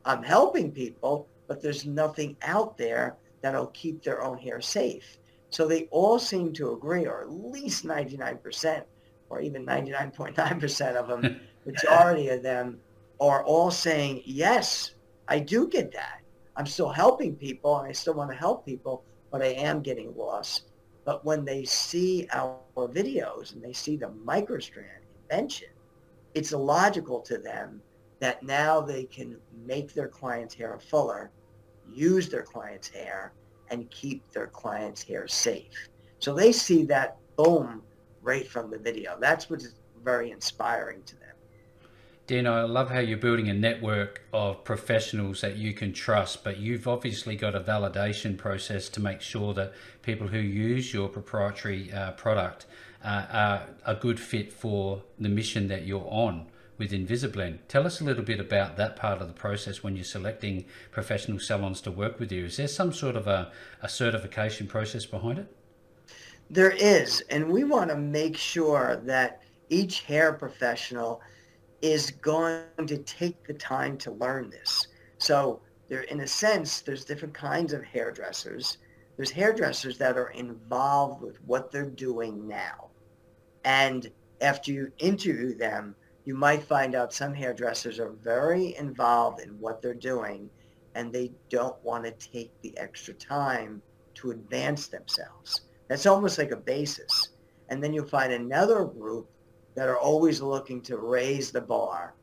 I'm 0.08 0.24
helping 0.24 0.72
people, 0.72 1.28
but 1.48 1.62
there's 1.62 1.86
nothing 1.86 2.38
out 2.42 2.78
there 2.78 3.18
that'll 3.42 3.68
keep 3.68 4.02
their 4.02 4.24
own 4.24 4.38
hair 4.38 4.62
safe. 4.62 5.18
So 5.50 5.68
they 5.68 5.84
all 5.92 6.18
seem 6.18 6.54
to 6.54 6.72
agree, 6.74 7.06
or 7.06 7.22
at 7.22 7.32
least 7.32 7.86
99%, 7.86 8.84
or 9.30 9.42
even 9.42 9.66
99.9% 9.66 10.96
of 10.96 11.08
them, 11.08 11.42
majority 11.66 12.30
of 12.30 12.42
them 12.42 12.80
are 13.20 13.44
all 13.44 13.70
saying, 13.70 14.22
yes, 14.26 14.92
I 15.28 15.40
do 15.40 15.68
get 15.68 15.92
that. 15.92 16.22
I'm 16.56 16.66
still 16.66 16.90
helping 16.90 17.36
people 17.36 17.78
and 17.80 17.88
I 17.88 17.92
still 17.92 18.14
want 18.14 18.32
to 18.32 18.38
help 18.38 18.66
people, 18.66 19.04
but 19.32 19.42
I 19.42 19.48
am 19.48 19.82
getting 19.82 20.16
lost. 20.16 20.70
But 21.06 21.24
when 21.24 21.46
they 21.46 21.66
see 21.66 22.28
our 22.34 22.58
videos 22.78 23.54
and 23.54 23.64
they 23.64 23.74
see 23.74 23.98
the 23.98 24.10
microstrand 24.26 25.04
invention, 25.24 25.70
it's 26.34 26.54
illogical 26.54 27.20
to 27.22 27.38
them 27.38 27.82
that 28.20 28.44
now 28.44 28.82
they 28.82 29.04
can 29.04 29.38
make 29.66 29.94
their 29.94 30.08
client's 30.08 30.56
hair 30.56 30.80
fuller, 30.80 31.32
use 31.92 32.30
their 32.30 32.44
client's 32.44 32.88
hair, 32.88 33.34
and 33.70 33.90
keep 33.92 34.30
their 34.32 34.48
client's 34.48 35.04
hair 35.04 35.28
safe. 35.28 35.90
So 36.20 36.34
they 36.34 36.52
see 36.52 36.84
that 36.86 37.18
boom 37.36 37.84
right 38.22 38.48
from 38.48 38.72
the 38.72 38.78
video. 38.78 39.18
That's 39.20 39.50
what's 39.50 39.76
very 40.04 40.32
inspiring 40.32 41.04
to 41.04 41.16
them. 41.16 41.28
Dino, 42.26 42.54
I 42.54 42.64
love 42.64 42.90
how 42.90 43.00
you're 43.00 43.18
building 43.18 43.48
a 43.48 43.54
network 43.54 44.22
of 44.34 44.66
professionals 44.66 45.40
that 45.42 45.56
you 45.56 45.74
can 45.74 45.94
trust, 45.94 46.44
but 46.44 46.58
you've 46.58 46.86
obviously 46.86 47.38
got 47.38 47.56
a 47.56 47.62
validation 47.62 48.38
process 48.38 48.90
to 48.90 49.00
make 49.00 49.22
sure 49.22 49.54
that 49.54 49.72
people 50.02 50.28
who 50.28 50.40
use 50.40 50.94
your 50.94 51.08
proprietary 51.08 51.90
uh, 51.94 52.12
product 52.12 52.66
uh, 53.02 53.26
are 53.32 53.68
a 53.86 53.96
good 53.96 54.20
fit 54.20 54.52
for 54.52 55.04
the 55.18 55.30
mission 55.30 55.70
that 55.70 55.86
you're 55.86 56.08
on 56.10 56.48
with 56.78 56.92
Invisablend. 56.92 57.60
Tell 57.68 57.86
us 57.86 58.00
a 58.00 58.04
little 58.04 58.24
bit 58.24 58.40
about 58.40 58.78
that 58.78 58.96
part 58.96 59.22
of 59.22 59.28
the 59.28 59.34
process 59.34 59.84
when 59.84 59.96
you're 59.96 60.06
selecting 60.06 60.66
professional 60.92 61.40
salons 61.40 61.82
to 61.82 61.92
work 61.92 62.20
with 62.20 62.32
you. 62.32 62.46
Is 62.46 62.58
there 62.58 62.68
some 62.68 62.94
sort 62.94 63.16
of 63.16 63.28
a, 63.28 63.52
a 63.82 63.90
certification 63.90 64.68
process 64.68 65.06
behind 65.06 65.40
it? 65.40 65.56
There 66.50 66.72
is, 66.72 67.22
and 67.30 67.50
we 67.50 67.64
want 67.64 67.90
to 67.90 67.98
make 67.98 68.38
sure 68.38 69.02
that 69.04 69.42
each 69.70 70.02
hair 70.02 70.34
professional 70.34 71.22
is 71.82 72.12
going 72.12 72.64
to 72.86 72.98
take 73.00 73.46
the 73.46 73.54
time 73.54 73.98
to 73.98 74.12
learn 74.12 74.50
this. 74.50 74.88
So 75.18 75.60
there, 75.90 76.02
in 76.02 76.22
a 76.22 76.28
sense, 76.28 76.82
there's 76.82 77.06
different 77.06 77.34
kinds 77.34 77.74
of 77.74 77.84
hairdressers. 77.84 78.78
There's 79.16 79.32
hairdressers 79.32 79.98
that 79.98 80.18
are 80.18 80.30
involved 80.30 81.22
with 81.22 81.38
what 81.46 81.72
they're 81.72 81.86
doing 81.86 82.48
now. 82.48 82.90
And 83.66 84.10
after 84.42 84.72
you 84.72 84.92
interview 85.00 85.56
them, 85.56 85.96
you 86.28 86.36
might 86.36 86.62
find 86.62 86.94
out 86.94 87.14
some 87.14 87.34
hairdressers 87.34 88.00
are 88.02 88.12
very 88.22 88.76
involved 88.76 89.40
in 89.40 89.58
what 89.62 89.82
they're 89.82 89.94
doing 89.94 90.50
and 90.94 91.10
they 91.10 91.32
don't 91.48 91.82
want 91.86 92.04
to 92.04 92.12
take 92.12 92.52
the 92.62 92.78
extra 92.78 93.14
time 93.14 93.82
to 94.14 94.32
advance 94.32 94.88
themselves. 94.88 95.62
That's 95.88 96.06
almost 96.06 96.38
like 96.38 96.52
a 96.52 96.58
basis. 96.58 97.30
And 97.70 97.82
then 97.82 97.94
you'll 97.94 98.10
find 98.10 98.34
another 98.34 98.84
group 98.84 99.30
that 99.76 99.88
are 99.88 99.98
always 99.98 100.42
looking 100.42 100.82
to 100.82 100.98
raise 100.98 101.50
the 101.50 101.62
bar, 101.62 102.14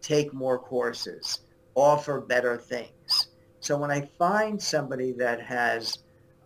take 0.00 0.34
more 0.34 0.58
courses, 0.58 1.42
offer 1.76 2.20
better 2.20 2.56
things. 2.56 3.28
So 3.60 3.76
when 3.76 3.92
I 3.92 4.10
find 4.18 4.60
somebody 4.60 5.12
that 5.12 5.40
has 5.40 5.98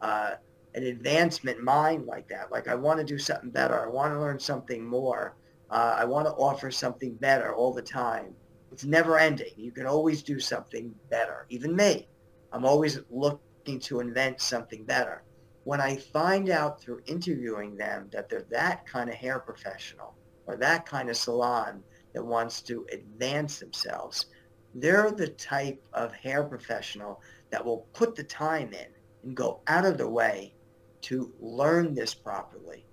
uh, 0.02 0.32
an 0.74 0.82
advancement 0.82 1.62
mind 1.62 2.04
like 2.04 2.28
that, 2.28 2.52
like 2.52 2.68
I 2.68 2.74
want 2.74 2.98
to 2.98 3.06
do 3.06 3.16
something 3.16 3.48
better, 3.48 3.82
I 3.82 3.88
want 3.88 4.12
to 4.12 4.20
learn 4.20 4.38
something 4.38 4.84
more, 4.84 5.34
uh, 5.70 5.96
I 5.98 6.04
want 6.04 6.26
to 6.26 6.32
offer 6.32 6.70
something 6.70 7.14
better 7.14 7.54
all 7.54 7.72
the 7.72 7.82
time. 7.82 8.34
It's 8.72 8.84
never 8.84 9.18
ending. 9.18 9.52
You 9.56 9.72
can 9.72 9.86
always 9.86 10.22
do 10.22 10.38
something 10.38 10.94
better. 11.10 11.46
Even 11.48 11.74
me, 11.74 12.08
I'm 12.52 12.64
always 12.64 13.00
looking 13.10 13.80
to 13.80 14.00
invent 14.00 14.40
something 14.40 14.84
better. 14.84 15.22
When 15.64 15.80
I 15.80 15.96
find 15.96 16.50
out 16.50 16.80
through 16.80 17.00
interviewing 17.06 17.76
them 17.76 18.08
that 18.12 18.28
they're 18.28 18.46
that 18.50 18.86
kind 18.86 19.08
of 19.08 19.16
hair 19.16 19.40
professional, 19.40 20.14
or 20.46 20.56
that 20.56 20.86
kind 20.86 21.10
of 21.10 21.16
salon 21.16 21.82
that 22.14 22.24
wants 22.24 22.62
to 22.62 22.86
advance 22.92 23.58
themselves. 23.58 24.26
They're 24.74 25.10
the 25.10 25.28
type 25.28 25.82
of 25.92 26.12
hair 26.12 26.44
professional 26.44 27.20
that 27.50 27.64
will 27.64 27.86
put 27.92 28.14
the 28.14 28.24
time 28.24 28.72
in 28.72 28.86
and 29.22 29.36
go 29.36 29.60
out 29.66 29.84
of 29.84 29.98
the 29.98 30.08
way 30.08 30.54
to 31.02 31.32
learn 31.40 31.94
this 31.94 32.14
properly 32.14 32.84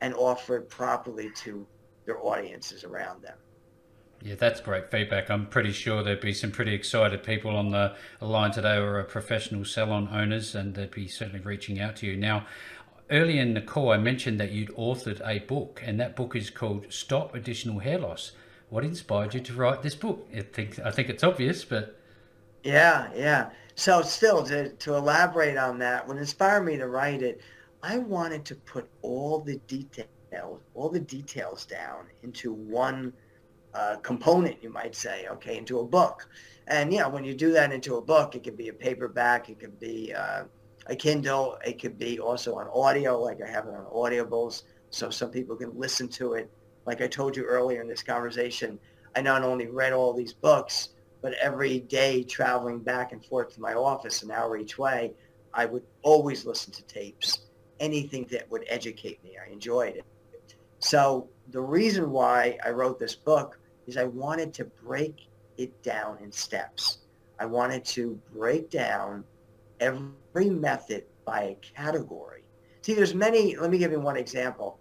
and 0.00 0.14
offer 0.14 0.56
it 0.56 0.68
properly 0.68 1.30
to 1.36 1.66
their 2.04 2.24
audiences 2.24 2.84
around 2.84 3.22
them. 3.22 3.36
Yeah, 4.22 4.36
that's 4.36 4.60
great 4.60 4.90
feedback. 4.90 5.30
I'm 5.30 5.46
pretty 5.46 5.72
sure 5.72 6.02
there'd 6.02 6.20
be 6.20 6.32
some 6.32 6.52
pretty 6.52 6.74
excited 6.74 7.24
people 7.24 7.56
on 7.56 7.70
the 7.70 7.94
line 8.20 8.52
today 8.52 8.76
who 8.76 8.84
are 8.84 9.02
professional 9.02 9.64
salon 9.64 10.08
owners, 10.12 10.54
and 10.54 10.74
they'd 10.74 10.92
be 10.92 11.08
certainly 11.08 11.40
reaching 11.40 11.80
out 11.80 11.96
to 11.96 12.06
you. 12.06 12.16
Now, 12.16 12.46
earlier 13.10 13.42
in 13.42 13.54
the 13.54 13.60
call, 13.60 13.90
I 13.90 13.98
mentioned 13.98 14.38
that 14.38 14.52
you'd 14.52 14.70
authored 14.76 15.20
a 15.26 15.40
book, 15.40 15.82
and 15.84 15.98
that 15.98 16.14
book 16.14 16.36
is 16.36 16.50
called 16.50 16.92
Stop 16.92 17.34
Additional 17.34 17.80
Hair 17.80 17.98
Loss. 17.98 18.32
What 18.70 18.84
inspired 18.84 19.34
you 19.34 19.40
to 19.40 19.54
write 19.54 19.82
this 19.82 19.94
book? 19.94 20.26
I 20.34 20.40
think 20.40 20.78
I 20.78 20.90
think 20.90 21.08
it's 21.08 21.24
obvious, 21.24 21.64
but 21.64 21.98
yeah, 22.62 23.10
yeah. 23.14 23.50
So 23.74 24.02
still 24.02 24.44
to 24.44 24.70
to 24.70 24.94
elaborate 24.94 25.58
on 25.58 25.78
that, 25.80 26.06
what 26.06 26.16
inspired 26.16 26.62
me 26.62 26.76
to 26.76 26.86
write 26.86 27.22
it, 27.22 27.40
I 27.82 27.98
wanted 27.98 28.44
to 28.46 28.54
put 28.54 28.88
all 29.02 29.40
the 29.40 29.56
details, 29.66 30.08
all 30.74 30.88
the 30.88 31.00
details 31.00 31.66
down 31.66 32.06
into 32.22 32.52
one 32.52 33.12
uh, 33.74 33.96
component, 33.96 34.62
you 34.62 34.70
might 34.70 34.94
say, 34.94 35.26
okay, 35.28 35.56
into 35.56 35.80
a 35.80 35.84
book. 35.84 36.28
And 36.68 36.92
yeah, 36.92 37.06
when 37.06 37.24
you 37.24 37.34
do 37.34 37.52
that 37.52 37.72
into 37.72 37.96
a 37.96 38.02
book, 38.02 38.34
it 38.34 38.44
could 38.44 38.56
be 38.56 38.68
a 38.68 38.72
paperback, 38.72 39.48
it 39.48 39.58
could 39.58 39.78
be 39.80 40.14
uh, 40.14 40.44
a 40.86 40.96
Kindle. 40.96 41.58
It 41.64 41.80
could 41.80 41.98
be 41.98 42.18
also 42.18 42.56
on 42.56 42.68
audio, 42.74 43.20
like 43.20 43.40
I 43.42 43.48
have 43.48 43.66
it 43.66 43.74
on 43.74 43.84
Audibles, 43.86 44.62
so 44.90 45.10
some 45.10 45.30
people 45.30 45.56
can 45.56 45.78
listen 45.78 46.08
to 46.08 46.34
it. 46.34 46.50
Like 46.86 47.00
I 47.00 47.06
told 47.06 47.36
you 47.36 47.44
earlier 47.44 47.80
in 47.80 47.88
this 47.88 48.02
conversation, 48.02 48.78
I 49.14 49.22
not 49.22 49.42
only 49.42 49.68
read 49.68 49.92
all 49.92 50.12
these 50.12 50.32
books, 50.32 50.90
but 51.20 51.34
every 51.34 51.80
day 51.80 52.24
traveling 52.24 52.80
back 52.80 53.12
and 53.12 53.24
forth 53.24 53.54
to 53.54 53.60
my 53.60 53.74
office, 53.74 54.22
an 54.22 54.32
hour 54.32 54.56
each 54.56 54.78
way, 54.78 55.12
I 55.54 55.66
would 55.66 55.84
always 56.02 56.44
listen 56.44 56.72
to 56.72 56.82
tapes, 56.82 57.46
anything 57.78 58.26
that 58.30 58.50
would 58.50 58.64
educate 58.68 59.22
me. 59.22 59.36
I 59.36 59.52
enjoyed 59.52 59.96
it. 59.96 60.04
So 60.82 61.28
the 61.50 61.60
reason 61.60 62.10
why 62.10 62.58
I 62.64 62.70
wrote 62.70 62.98
this 62.98 63.14
book 63.14 63.58
is 63.86 63.96
I 63.96 64.04
wanted 64.04 64.52
to 64.54 64.64
break 64.64 65.28
it 65.56 65.80
down 65.82 66.18
in 66.20 66.32
steps. 66.32 66.98
I 67.38 67.46
wanted 67.46 67.84
to 67.86 68.20
break 68.34 68.68
down 68.68 69.22
every 69.78 70.50
method 70.50 71.04
by 71.24 71.42
a 71.42 71.54
category. 71.74 72.42
See, 72.82 72.94
there's 72.94 73.14
many, 73.14 73.56
let 73.56 73.70
me 73.70 73.78
give 73.78 73.92
you 73.92 74.00
one 74.00 74.16
example. 74.16 74.80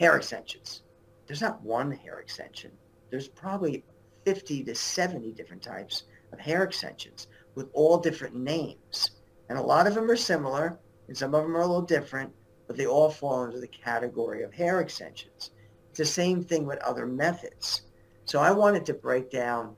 Hair 0.00 0.16
extensions. 0.16 0.82
There's 1.26 1.42
not 1.42 1.62
one 1.62 1.92
hair 1.92 2.20
extension. 2.20 2.70
There's 3.10 3.28
probably 3.28 3.84
50 4.24 4.64
to 4.64 4.74
70 4.74 5.32
different 5.32 5.62
types 5.62 6.04
of 6.32 6.40
hair 6.40 6.64
extensions 6.64 7.26
with 7.54 7.68
all 7.74 7.98
different 7.98 8.34
names. 8.34 9.10
And 9.50 9.58
a 9.58 9.62
lot 9.62 9.86
of 9.86 9.94
them 9.94 10.10
are 10.10 10.16
similar, 10.16 10.78
and 11.08 11.16
some 11.16 11.34
of 11.34 11.42
them 11.42 11.54
are 11.54 11.60
a 11.60 11.66
little 11.66 11.82
different, 11.82 12.32
but 12.66 12.76
they 12.76 12.86
all 12.86 13.10
fall 13.10 13.44
into 13.44 13.60
the 13.60 13.68
category 13.68 14.42
of 14.42 14.52
hair 14.52 14.80
extensions. 14.80 15.50
It's 15.90 15.98
the 15.98 16.04
same 16.04 16.42
thing 16.42 16.66
with 16.66 16.78
other 16.80 17.06
methods. 17.06 17.82
So 18.24 18.40
I 18.40 18.50
wanted 18.50 18.86
to 18.86 18.94
break 18.94 19.30
down 19.30 19.76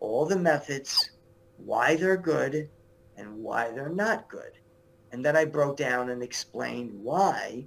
all 0.00 0.26
the 0.26 0.38
methods, 0.38 1.12
why 1.56 1.96
they're 1.96 2.16
good 2.16 2.68
and 3.16 3.42
why 3.42 3.70
they're 3.70 3.88
not 3.88 4.28
good. 4.28 4.52
And 5.12 5.24
then 5.24 5.36
I 5.36 5.44
broke 5.44 5.76
down 5.76 6.10
and 6.10 6.22
explained 6.22 6.92
why 6.92 7.66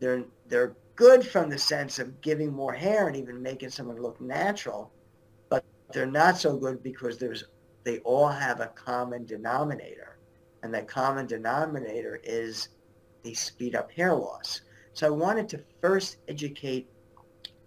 they're 0.00 0.24
they're 0.48 0.74
good 0.96 1.26
from 1.26 1.48
the 1.48 1.58
sense 1.58 1.98
of 1.98 2.20
giving 2.20 2.52
more 2.52 2.72
hair 2.72 3.06
and 3.06 3.16
even 3.16 3.40
making 3.42 3.70
someone 3.70 4.02
look 4.02 4.20
natural, 4.20 4.92
but 5.48 5.64
they're 5.92 6.06
not 6.06 6.36
so 6.38 6.56
good 6.56 6.82
because 6.82 7.18
there's 7.18 7.44
they 7.84 7.98
all 8.00 8.28
have 8.28 8.60
a 8.60 8.66
common 8.68 9.24
denominator. 9.24 10.18
And 10.62 10.74
that 10.74 10.88
common 10.88 11.26
denominator 11.26 12.20
is 12.22 12.68
they 13.22 13.34
speed 13.34 13.74
up 13.74 13.90
hair 13.90 14.14
loss. 14.14 14.62
So 14.92 15.06
I 15.06 15.10
wanted 15.10 15.48
to 15.50 15.64
first 15.80 16.18
educate 16.28 16.88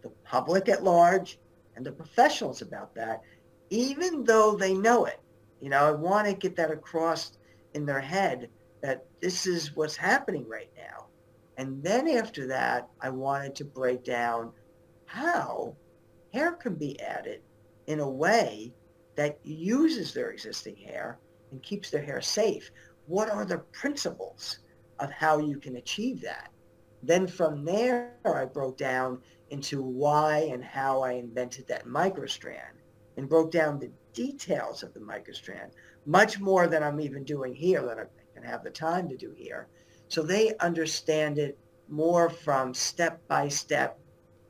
the 0.01 0.09
public 0.23 0.69
at 0.69 0.83
large 0.83 1.39
and 1.75 1.85
the 1.85 1.91
professionals 1.91 2.61
about 2.61 2.93
that, 2.95 3.21
even 3.69 4.23
though 4.23 4.55
they 4.55 4.73
know 4.73 5.05
it. 5.05 5.19
You 5.61 5.69
know, 5.69 5.87
I 5.87 5.91
want 5.91 6.27
to 6.27 6.33
get 6.33 6.55
that 6.57 6.71
across 6.71 7.37
in 7.73 7.85
their 7.85 8.01
head 8.01 8.49
that 8.81 9.05
this 9.21 9.47
is 9.47 9.75
what's 9.75 9.95
happening 9.95 10.47
right 10.47 10.69
now. 10.75 11.07
And 11.57 11.81
then 11.81 12.07
after 12.07 12.47
that, 12.47 12.89
I 13.01 13.09
wanted 13.09 13.55
to 13.55 13.65
break 13.65 14.03
down 14.03 14.51
how 15.05 15.75
hair 16.33 16.53
can 16.53 16.75
be 16.75 16.99
added 16.99 17.41
in 17.87 17.99
a 17.99 18.09
way 18.09 18.73
that 19.15 19.39
uses 19.43 20.13
their 20.13 20.31
existing 20.31 20.75
hair 20.75 21.19
and 21.51 21.61
keeps 21.61 21.89
their 21.89 22.01
hair 22.03 22.21
safe. 22.21 22.71
What 23.05 23.29
are 23.29 23.45
the 23.45 23.59
principles 23.59 24.59
of 24.99 25.11
how 25.11 25.39
you 25.39 25.59
can 25.59 25.77
achieve 25.77 26.21
that? 26.21 26.49
Then 27.01 27.27
from 27.27 27.65
there, 27.65 28.15
I 28.25 28.45
broke 28.45 28.77
down 28.77 29.21
into 29.49 29.81
why 29.81 30.49
and 30.51 30.63
how 30.63 31.01
I 31.01 31.13
invented 31.13 31.67
that 31.67 31.85
microstrand 31.85 32.79
and 33.17 33.29
broke 33.29 33.51
down 33.51 33.79
the 33.79 33.91
details 34.13 34.83
of 34.83 34.93
the 34.93 34.99
microstrand, 34.99 35.71
much 36.05 36.39
more 36.39 36.67
than 36.67 36.81
I'm 36.81 37.01
even 37.01 37.23
doing 37.23 37.53
here 37.53 37.83
that 37.85 37.99
I 37.99 38.05
can 38.33 38.43
have 38.43 38.63
the 38.63 38.69
time 38.69 39.09
to 39.09 39.17
do 39.17 39.33
here. 39.35 39.67
So 40.07 40.23
they 40.23 40.55
understand 40.57 41.37
it 41.37 41.57
more 41.89 42.29
from 42.29 42.73
step 42.73 43.21
by 43.27 43.47
step, 43.49 43.99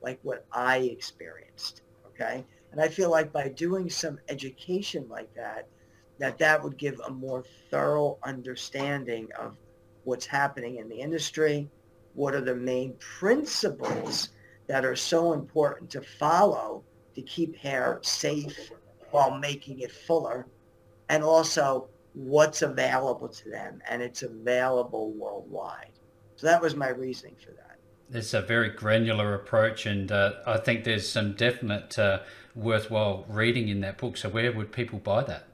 like 0.01 0.19
what 0.23 0.45
I 0.51 0.77
experienced. 0.77 1.81
Okay. 2.07 2.45
And 2.71 2.81
I 2.81 2.87
feel 2.87 3.09
like 3.09 3.31
by 3.31 3.49
doing 3.49 3.89
some 3.89 4.19
education 4.29 5.07
like 5.09 5.33
that, 5.35 5.67
that 6.19 6.37
that 6.37 6.63
would 6.63 6.77
give 6.77 6.99
a 6.99 7.11
more 7.11 7.43
thorough 7.69 8.17
understanding 8.23 9.27
of 9.39 9.57
what's 10.03 10.25
happening 10.25 10.77
in 10.77 10.89
the 10.89 10.99
industry, 10.99 11.69
what 12.13 12.33
are 12.33 12.41
the 12.41 12.55
main 12.55 12.93
principles 12.99 14.29
that 14.67 14.85
are 14.85 14.95
so 14.95 15.33
important 15.33 15.89
to 15.91 16.01
follow 16.01 16.83
to 17.15 17.21
keep 17.21 17.55
hair 17.55 17.99
safe 18.01 18.71
while 19.11 19.37
making 19.37 19.79
it 19.79 19.91
fuller, 19.91 20.47
and 21.09 21.23
also 21.23 21.87
what's 22.13 22.61
available 22.61 23.27
to 23.27 23.49
them, 23.49 23.81
and 23.89 24.01
it's 24.01 24.23
available 24.23 25.11
worldwide. 25.11 25.91
So 26.35 26.47
that 26.47 26.61
was 26.61 26.75
my 26.75 26.89
reasoning 26.89 27.35
for 27.43 27.51
that. 27.51 27.77
It's 28.11 28.33
a 28.33 28.41
very 28.41 28.69
granular 28.69 29.33
approach, 29.35 29.85
and 29.85 30.11
uh, 30.11 30.33
I 30.45 30.57
think 30.57 30.83
there's 30.83 31.07
some 31.07 31.33
definite 31.33 31.97
uh, 31.97 32.19
worthwhile 32.55 33.25
reading 33.27 33.69
in 33.69 33.81
that 33.81 33.97
book. 33.97 34.17
So 34.17 34.29
where 34.29 34.51
would 34.51 34.71
people 34.71 34.99
buy 34.99 35.23
that? 35.23 35.47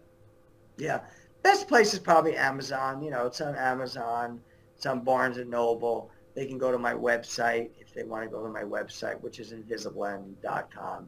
Yeah, 0.77 1.01
best 1.43 1.67
place 1.67 1.93
is 1.93 1.99
probably 1.99 2.35
Amazon. 2.35 3.01
You 3.01 3.11
know, 3.11 3.25
it's 3.25 3.41
on 3.41 3.55
Amazon. 3.55 4.41
It's 4.75 4.85
on 4.85 5.01
Barnes 5.01 5.37
and 5.37 5.49
Noble. 5.49 6.11
They 6.35 6.45
can 6.45 6.57
go 6.57 6.71
to 6.71 6.77
my 6.77 6.93
website 6.93 7.69
if 7.79 7.93
they 7.93 8.03
want 8.03 8.23
to 8.23 8.29
go 8.29 8.43
to 8.43 8.49
my 8.49 8.63
website, 8.63 9.19
which 9.21 9.39
is 9.39 9.51
invisablend.com. 9.51 11.07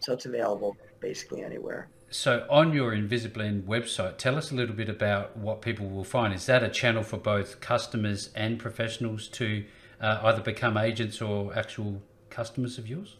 So 0.00 0.12
it's 0.12 0.26
available 0.26 0.76
basically 1.00 1.44
anywhere. 1.44 1.88
So 2.10 2.46
on 2.48 2.72
your 2.72 2.92
Invisablend 2.92 3.64
website, 3.64 4.16
tell 4.16 4.36
us 4.36 4.52
a 4.52 4.54
little 4.54 4.74
bit 4.74 4.88
about 4.88 5.36
what 5.36 5.60
people 5.60 5.88
will 5.88 6.04
find. 6.04 6.32
Is 6.32 6.46
that 6.46 6.62
a 6.62 6.68
channel 6.68 7.02
for 7.02 7.16
both 7.16 7.60
customers 7.60 8.30
and 8.34 8.58
professionals 8.58 9.28
to 9.28 9.64
uh, 10.00 10.20
either 10.22 10.40
become 10.40 10.76
agents 10.76 11.20
or 11.20 11.56
actual 11.56 12.00
customers 12.30 12.78
of 12.78 12.86
yours? 12.86 13.16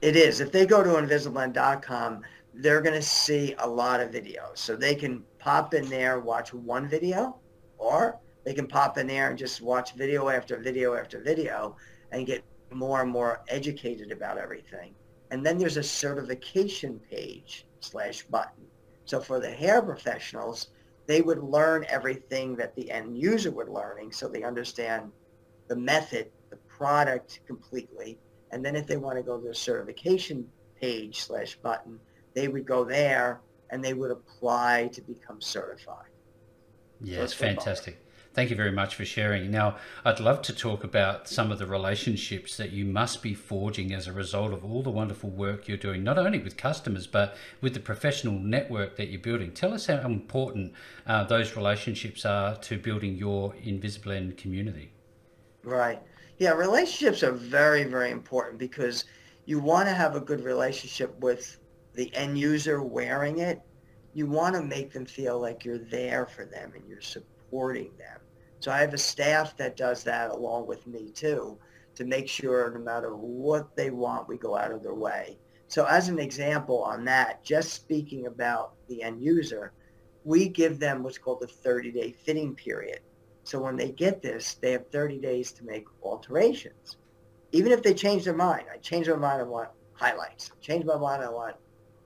It 0.00 0.16
is. 0.16 0.40
If 0.40 0.52
they 0.52 0.64
go 0.64 0.82
to 0.82 0.90
invisablend.com, 0.90 2.22
they're 2.54 2.80
going 2.80 2.94
to 2.94 3.02
see 3.02 3.54
a 3.58 3.68
lot 3.68 4.00
of 4.00 4.10
videos. 4.10 4.58
So 4.58 4.76
they 4.76 4.94
can 4.94 5.24
pop 5.40 5.74
in 5.74 5.88
there, 5.88 6.20
watch 6.20 6.54
one 6.54 6.88
video, 6.88 7.36
or 7.78 8.20
they 8.44 8.54
can 8.54 8.66
pop 8.66 8.98
in 8.98 9.06
there 9.06 9.30
and 9.30 9.38
just 9.38 9.60
watch 9.60 9.94
video 9.94 10.28
after 10.28 10.58
video 10.58 10.94
after 10.94 11.20
video 11.20 11.76
and 12.12 12.26
get 12.26 12.44
more 12.70 13.02
and 13.02 13.10
more 13.10 13.42
educated 13.48 14.12
about 14.12 14.38
everything. 14.38 14.94
And 15.30 15.44
then 15.44 15.58
there's 15.58 15.76
a 15.76 15.82
certification 15.82 17.00
page 17.10 17.66
slash 17.80 18.22
button. 18.22 18.64
So 19.04 19.20
for 19.20 19.40
the 19.40 19.50
hair 19.50 19.82
professionals, 19.82 20.68
they 21.06 21.20
would 21.20 21.42
learn 21.42 21.84
everything 21.88 22.54
that 22.56 22.74
the 22.76 22.90
end 22.90 23.18
user 23.18 23.50
would 23.50 23.68
learning 23.68 24.12
so 24.12 24.28
they 24.28 24.44
understand 24.44 25.10
the 25.68 25.76
method, 25.76 26.30
the 26.50 26.56
product 26.68 27.40
completely, 27.46 28.18
and 28.52 28.64
then 28.64 28.76
if 28.76 28.86
they 28.86 28.96
want 28.96 29.16
to 29.16 29.22
go 29.22 29.38
to 29.38 29.48
the 29.48 29.54
certification 29.54 30.46
page 30.80 31.20
slash 31.20 31.56
button, 31.56 31.98
they 32.34 32.48
would 32.48 32.66
go 32.66 32.84
there 32.84 33.40
and 33.70 33.82
they 33.82 33.94
would 33.94 34.10
apply 34.10 34.90
to 34.92 35.00
become 35.00 35.40
certified. 35.40 36.08
Yes, 37.00 37.34
so 37.34 37.44
fantastic. 37.44 37.98
Thank 38.32 38.50
you 38.50 38.56
very 38.56 38.70
much 38.70 38.94
for 38.94 39.04
sharing. 39.04 39.50
Now, 39.50 39.76
I'd 40.04 40.20
love 40.20 40.40
to 40.42 40.54
talk 40.54 40.84
about 40.84 41.28
some 41.28 41.50
of 41.50 41.58
the 41.58 41.66
relationships 41.66 42.56
that 42.58 42.70
you 42.70 42.84
must 42.84 43.22
be 43.22 43.34
forging 43.34 43.92
as 43.92 44.06
a 44.06 44.12
result 44.12 44.52
of 44.52 44.64
all 44.64 44.82
the 44.82 44.90
wonderful 44.90 45.30
work 45.30 45.66
you're 45.66 45.76
doing, 45.76 46.04
not 46.04 46.16
only 46.16 46.38
with 46.38 46.56
customers, 46.56 47.08
but 47.08 47.36
with 47.60 47.74
the 47.74 47.80
professional 47.80 48.38
network 48.38 48.96
that 48.96 49.08
you're 49.08 49.20
building. 49.20 49.50
Tell 49.50 49.74
us 49.74 49.86
how 49.86 49.98
important 50.06 50.74
uh, 51.08 51.24
those 51.24 51.56
relationships 51.56 52.24
are 52.24 52.54
to 52.56 52.78
building 52.78 53.16
your 53.16 53.52
Invisablend 53.54 54.36
community. 54.36 54.92
Right. 55.64 56.00
Yeah, 56.38 56.52
relationships 56.52 57.24
are 57.24 57.32
very, 57.32 57.82
very 57.82 58.12
important 58.12 58.58
because 58.58 59.04
you 59.44 59.58
want 59.58 59.88
to 59.88 59.94
have 59.94 60.14
a 60.14 60.20
good 60.20 60.44
relationship 60.44 61.18
with 61.18 61.58
the 61.94 62.14
end 62.14 62.38
user 62.38 62.82
wearing 62.82 63.38
it. 63.38 63.60
You 64.14 64.26
want 64.26 64.54
to 64.56 64.62
make 64.62 64.92
them 64.92 65.06
feel 65.06 65.40
like 65.40 65.64
you're 65.64 65.78
there 65.78 66.26
for 66.26 66.44
them 66.44 66.72
and 66.74 66.86
you're 66.88 67.00
supporting 67.00 67.90
them. 67.96 68.20
So 68.60 68.70
I 68.70 68.78
have 68.78 68.94
a 68.94 68.98
staff 68.98 69.56
that 69.56 69.76
does 69.76 70.04
that 70.04 70.30
along 70.30 70.66
with 70.66 70.86
me 70.86 71.10
too 71.10 71.58
to 71.94 72.04
make 72.04 72.28
sure 72.28 72.70
no 72.70 72.80
matter 72.80 73.14
what 73.16 73.74
they 73.76 73.90
want, 73.90 74.28
we 74.28 74.36
go 74.36 74.56
out 74.56 74.72
of 74.72 74.82
their 74.82 74.94
way. 74.94 75.38
So 75.68 75.84
as 75.84 76.08
an 76.08 76.18
example 76.18 76.82
on 76.82 77.04
that, 77.04 77.44
just 77.44 77.72
speaking 77.72 78.26
about 78.26 78.74
the 78.88 79.02
end 79.02 79.22
user, 79.22 79.72
we 80.24 80.48
give 80.48 80.78
them 80.78 81.02
what's 81.02 81.18
called 81.18 81.42
a 81.42 81.46
30-day 81.46 82.12
fitting 82.12 82.54
period. 82.54 83.00
So 83.44 83.60
when 83.60 83.76
they 83.76 83.90
get 83.90 84.20
this, 84.20 84.54
they 84.54 84.72
have 84.72 84.88
30 84.90 85.18
days 85.18 85.52
to 85.52 85.64
make 85.64 85.86
alterations. 86.02 86.96
Even 87.52 87.72
if 87.72 87.82
they 87.82 87.94
change 87.94 88.24
their 88.24 88.34
mind, 88.34 88.64
I 88.72 88.78
change 88.78 89.08
my 89.08 89.16
mind, 89.16 89.40
I 89.40 89.44
want 89.44 89.70
highlights. 89.92 90.50
Change 90.60 90.84
my 90.84 90.96
mind, 90.96 91.22
I 91.22 91.30
want 91.30 91.56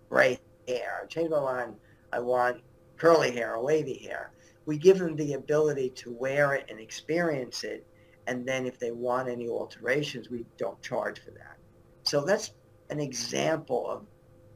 gray 0.09 0.38
hair. 0.69 1.07
Change 1.09 1.31
my 1.31 1.40
mind, 1.40 1.75
I 2.12 2.21
want 2.21 2.62
curly 2.97 3.33
hair 3.33 3.55
or 3.55 3.64
wavy 3.64 3.99
hair. 3.99 4.33
We 4.67 4.79
give 4.79 4.99
them 4.99 5.17
the 5.17 5.35
ability 5.35 5.90
to 5.90 6.12
wear 6.12 6.55
it 6.55 6.67
and 6.71 6.81
experience 6.81 7.64
it. 7.64 7.87
And 8.27 8.47
then 8.47 8.67
if 8.67 8.79
they 8.79 8.90
want 8.90 9.29
any 9.29 9.49
alterations, 9.49 10.31
we 10.31 10.47
don't 10.57 10.81
charge 10.81 11.21
for 11.21 11.31
that. 11.33 11.59
So 12.05 12.25
that's 12.25 12.53
an 12.90 13.01
example 13.01 13.90
of 13.90 14.07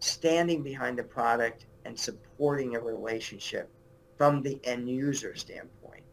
standing 0.00 0.62
behind 0.62 0.98
the 0.98 1.02
product 1.02 1.66
and 1.84 1.98
supporting 1.98 2.76
a 2.76 2.80
relationship 2.80 3.70
from 4.16 4.42
the 4.42 4.60
end 4.64 4.88
user 4.88 5.34
standpoint. 5.34 6.04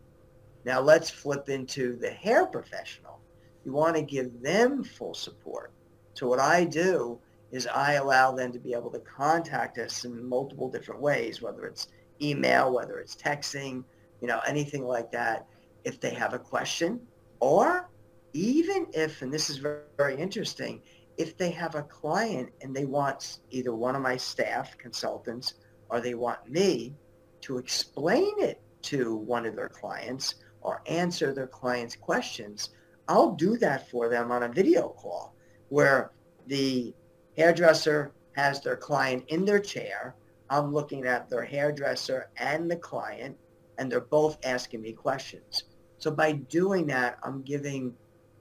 Now 0.66 0.82
let's 0.82 1.10
flip 1.10 1.50
into 1.50 1.96
the 1.98 2.10
hair 2.10 2.46
professional. 2.46 3.20
You 3.64 3.72
want 3.72 3.96
to 3.96 4.02
give 4.02 4.42
them 4.42 4.84
full 4.84 5.14
support. 5.14 5.72
So 6.14 6.28
what 6.28 6.40
I 6.40 6.66
do 6.66 7.20
is 7.52 7.68
I 7.68 7.94
allow 7.94 8.32
them 8.32 8.52
to 8.52 8.60
be 8.60 8.74
able 8.74 8.92
to 8.92 9.00
contact 9.00 9.78
us 9.78 10.06
in 10.06 10.28
multiple 10.28 10.70
different 10.70 11.02
ways, 11.02 11.42
whether 11.42 11.66
it's 11.66 11.88
email, 12.22 12.74
whether 12.74 13.00
it's 13.00 13.16
texting, 13.16 13.84
you 14.22 14.28
know, 14.28 14.42
anything 14.48 14.86
like 14.86 15.12
that, 15.12 15.46
if 15.84 16.00
they 16.00 16.14
have 16.14 16.34
a 16.34 16.40
question, 16.40 17.00
or 17.40 17.90
even 18.34 18.88
if, 18.94 19.22
and 19.22 19.32
this 19.32 19.50
is 19.50 19.58
very, 19.58 19.82
very 19.98 20.18
interesting, 20.18 20.82
if 21.18 21.38
they 21.38 21.52
have 21.52 21.76
a 21.76 21.84
client 21.84 22.50
and 22.62 22.76
they 22.76 22.86
want 22.86 23.40
either 23.52 23.74
one 23.74 23.96
of 23.96 24.02
my 24.02 24.18
staff 24.18 24.78
consultants 24.78 25.56
or 25.90 26.02
they 26.02 26.16
want 26.16 26.50
me 26.50 26.94
to 27.42 27.58
explain 27.58 28.32
it 28.40 28.62
to 28.82 29.16
one 29.16 29.46
of 29.46 29.56
their 29.56 29.70
clients, 29.70 30.36
or 30.66 30.82
answer 30.88 31.32
their 31.32 31.48
clients' 31.48 31.96
questions, 31.96 32.72
I'll 33.08 33.32
do 33.32 33.56
that 33.58 33.90
for 33.90 34.10
them 34.10 34.32
on 34.32 34.44
a 34.44 34.50
video 34.50 34.90
call 34.90 35.36
where 35.70 36.12
the 36.48 36.94
hairdresser 37.38 38.12
has 38.34 38.62
their 38.62 38.76
client 38.76 39.24
in 39.28 39.46
their 39.46 39.60
chair. 39.60 40.16
I'm 40.50 40.74
looking 40.74 41.06
at 41.06 41.30
their 41.30 41.44
hairdresser 41.44 42.30
and 42.38 42.70
the 42.70 42.76
client, 42.76 43.38
and 43.78 43.92
they're 43.92 44.02
both 44.02 44.38
asking 44.46 44.82
me 44.82 44.94
questions. 44.94 45.64
So 45.98 46.12
by 46.12 46.34
doing 46.34 46.88
that, 46.88 47.18
I'm 47.24 47.42
giving 47.42 47.96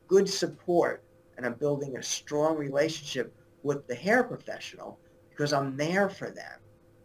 good 0.06 0.28
support 0.28 1.02
and 1.36 1.46
I'm 1.46 1.54
building 1.54 1.96
a 1.96 2.02
strong 2.02 2.56
relationship 2.56 3.34
with 3.62 3.86
the 3.86 3.94
hair 3.94 4.22
professional 4.22 4.98
because 5.30 5.52
I'm 5.52 5.76
there 5.76 6.08
for 6.08 6.30
them. 6.30 6.60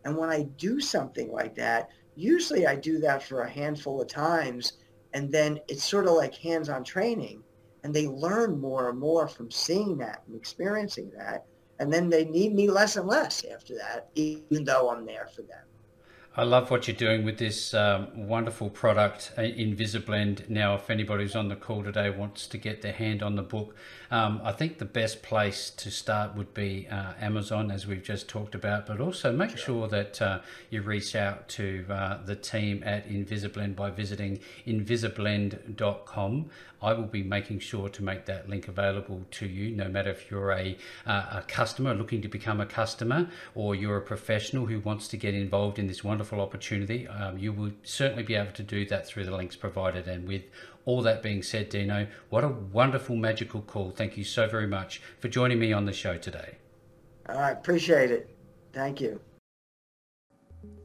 And 0.06 0.18
when 0.18 0.30
I 0.30 0.44
do 0.58 0.80
something 0.80 1.32
like 1.32 1.56
that, 1.56 1.90
usually 2.16 2.68
I 2.68 2.76
do 2.76 3.00
that 3.00 3.24
for 3.24 3.42
a 3.42 3.50
handful 3.50 4.02
of 4.02 4.08
times 4.08 4.74
and 5.14 5.32
then 5.32 5.60
it's 5.68 5.84
sort 5.84 6.06
of 6.06 6.14
like 6.14 6.36
hands-on 6.36 6.84
training 6.84 7.44
and 7.84 7.94
they 7.94 8.08
learn 8.08 8.60
more 8.60 8.90
and 8.90 9.00
more 9.00 9.28
from 9.28 9.50
seeing 9.50 9.98
that 9.98 10.24
and 10.28 10.36
experiencing 10.36 11.12
that 11.18 11.46
and 11.80 11.92
then 11.92 12.10
they 12.10 12.26
need 12.26 12.54
me 12.54 12.70
less 12.70 12.98
and 12.98 13.08
less 13.08 13.46
after 13.54 13.76
that 13.76 14.10
even 14.16 14.64
though 14.64 14.90
i'm 14.92 15.06
there 15.06 15.28
for 15.36 15.42
them 15.44 15.69
I 16.40 16.44
love 16.44 16.72
what 16.72 16.88
you're 16.88 16.96
doing 16.96 17.26
with 17.26 17.38
this 17.38 17.74
um, 17.74 18.08
wonderful 18.16 18.70
product, 18.70 19.34
uh, 19.38 19.42
Invisablend. 19.42 20.48
Now, 20.48 20.76
if 20.76 20.90
anybody 20.90 21.24
who's 21.24 21.36
on 21.36 21.50
the 21.50 21.58
call 21.58 21.84
today 21.84 22.10
wants 22.10 22.48
to 22.48 22.58
get 22.58 22.82
their 22.82 22.94
hand 22.94 23.22
on 23.22 23.36
the 23.36 23.42
book, 23.42 23.76
um, 24.10 24.40
I 24.42 24.54
think 24.54 24.78
the 24.78 24.86
best 24.86 25.22
place 25.22 25.70
to 25.72 25.92
start 25.92 26.38
would 26.38 26.54
be 26.54 26.88
uh, 26.90 27.12
Amazon, 27.20 27.72
as 27.72 27.86
we've 27.86 28.02
just 28.02 28.30
talked 28.30 28.56
about, 28.56 28.88
but 28.88 29.02
also 29.02 29.34
make 29.34 29.50
sure, 29.50 29.58
sure 29.60 29.88
that 29.90 30.22
uh, 30.22 30.40
you 30.70 30.82
reach 30.82 31.14
out 31.14 31.50
to 31.50 31.86
uh, 31.90 32.24
the 32.24 32.38
team 32.38 32.84
at 32.86 33.10
Invisablend 33.10 33.76
by 33.76 33.90
visiting 33.90 34.40
invisablend.com. 34.66 36.50
I 36.82 36.94
will 36.94 37.04
be 37.04 37.24
making 37.24 37.60
sure 37.60 37.90
to 37.90 38.04
make 38.04 38.26
that 38.26 38.48
link 38.48 38.68
available 38.68 39.26
to 39.32 39.46
you, 39.46 39.76
no 39.76 39.90
matter 39.90 40.12
if 40.12 40.32
you're 40.32 40.52
a, 40.52 40.78
uh, 41.06 41.40
a 41.40 41.44
customer 41.48 41.94
looking 41.94 42.22
to 42.22 42.30
become 42.30 42.62
a 42.62 42.66
customer 42.66 43.28
or 43.54 43.76
you're 43.76 43.98
a 43.98 44.02
professional 44.02 44.66
who 44.66 44.80
wants 44.80 45.10
to 45.10 45.18
get 45.18 45.34
involved 45.34 45.78
in 45.78 45.88
this 45.88 46.04
wonderful 46.04 46.29
opportunity. 46.38 47.08
Um, 47.08 47.38
you 47.38 47.52
will 47.52 47.72
certainly 47.84 48.24
be 48.24 48.36
able 48.36 48.52
to 48.52 48.64
do 48.64 48.86
that 48.88 49.08
through 49.08 49.26
the 49.26 49.36
links 49.36 49.56
provided. 49.56 50.08
And 50.08 50.28
with 50.28 50.44
all 50.86 51.02
that 51.02 51.24
being 51.24 51.42
said, 51.42 51.70
Dino, 51.70 52.08
what 52.30 52.44
a 52.44 52.50
wonderful, 52.50 53.16
magical 53.16 53.62
call. 53.62 53.92
Thank 53.92 54.18
you 54.18 54.24
so 54.24 54.48
very 54.48 54.68
much 54.68 55.02
for 55.20 55.28
joining 55.28 55.60
me 55.60 55.74
on 55.74 55.86
the 55.86 55.94
show 55.94 56.18
today. 56.18 56.58
I 57.28 57.52
appreciate 57.52 58.12
it. 58.12 58.36
Thank 58.74 59.02
you. 59.02 59.20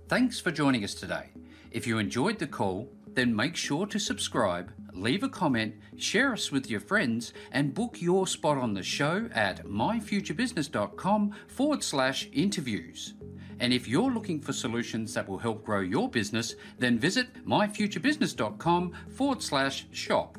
Thanks 0.08 0.38
for 0.38 0.50
joining 0.50 0.84
us 0.84 0.94
today. 0.94 1.30
If 1.70 1.86
you 1.86 1.98
enjoyed 1.98 2.38
the 2.38 2.46
call, 2.46 2.88
then 3.14 3.34
make 3.34 3.56
sure 3.56 3.86
to 3.86 3.98
subscribe, 3.98 4.72
leave 4.92 5.22
a 5.22 5.28
comment, 5.28 5.74
share 5.96 6.32
us 6.32 6.52
with 6.52 6.70
your 6.70 6.80
friends, 6.80 7.32
and 7.52 7.74
book 7.74 8.00
your 8.00 8.26
spot 8.26 8.58
on 8.58 8.74
the 8.74 8.82
show 8.82 9.28
at 9.32 9.64
myfuturebusiness.com 9.64 11.32
forward 11.48 11.82
slash 11.82 12.28
interviews. 12.32 13.14
And 13.60 13.72
if 13.72 13.88
you're 13.88 14.10
looking 14.10 14.40
for 14.40 14.52
solutions 14.52 15.14
that 15.14 15.28
will 15.28 15.38
help 15.38 15.64
grow 15.64 15.80
your 15.80 16.08
business, 16.08 16.54
then 16.78 16.98
visit 16.98 17.26
myfuturebusiness.com 17.46 18.92
forward 19.10 19.42
slash 19.42 19.86
shop. 19.92 20.38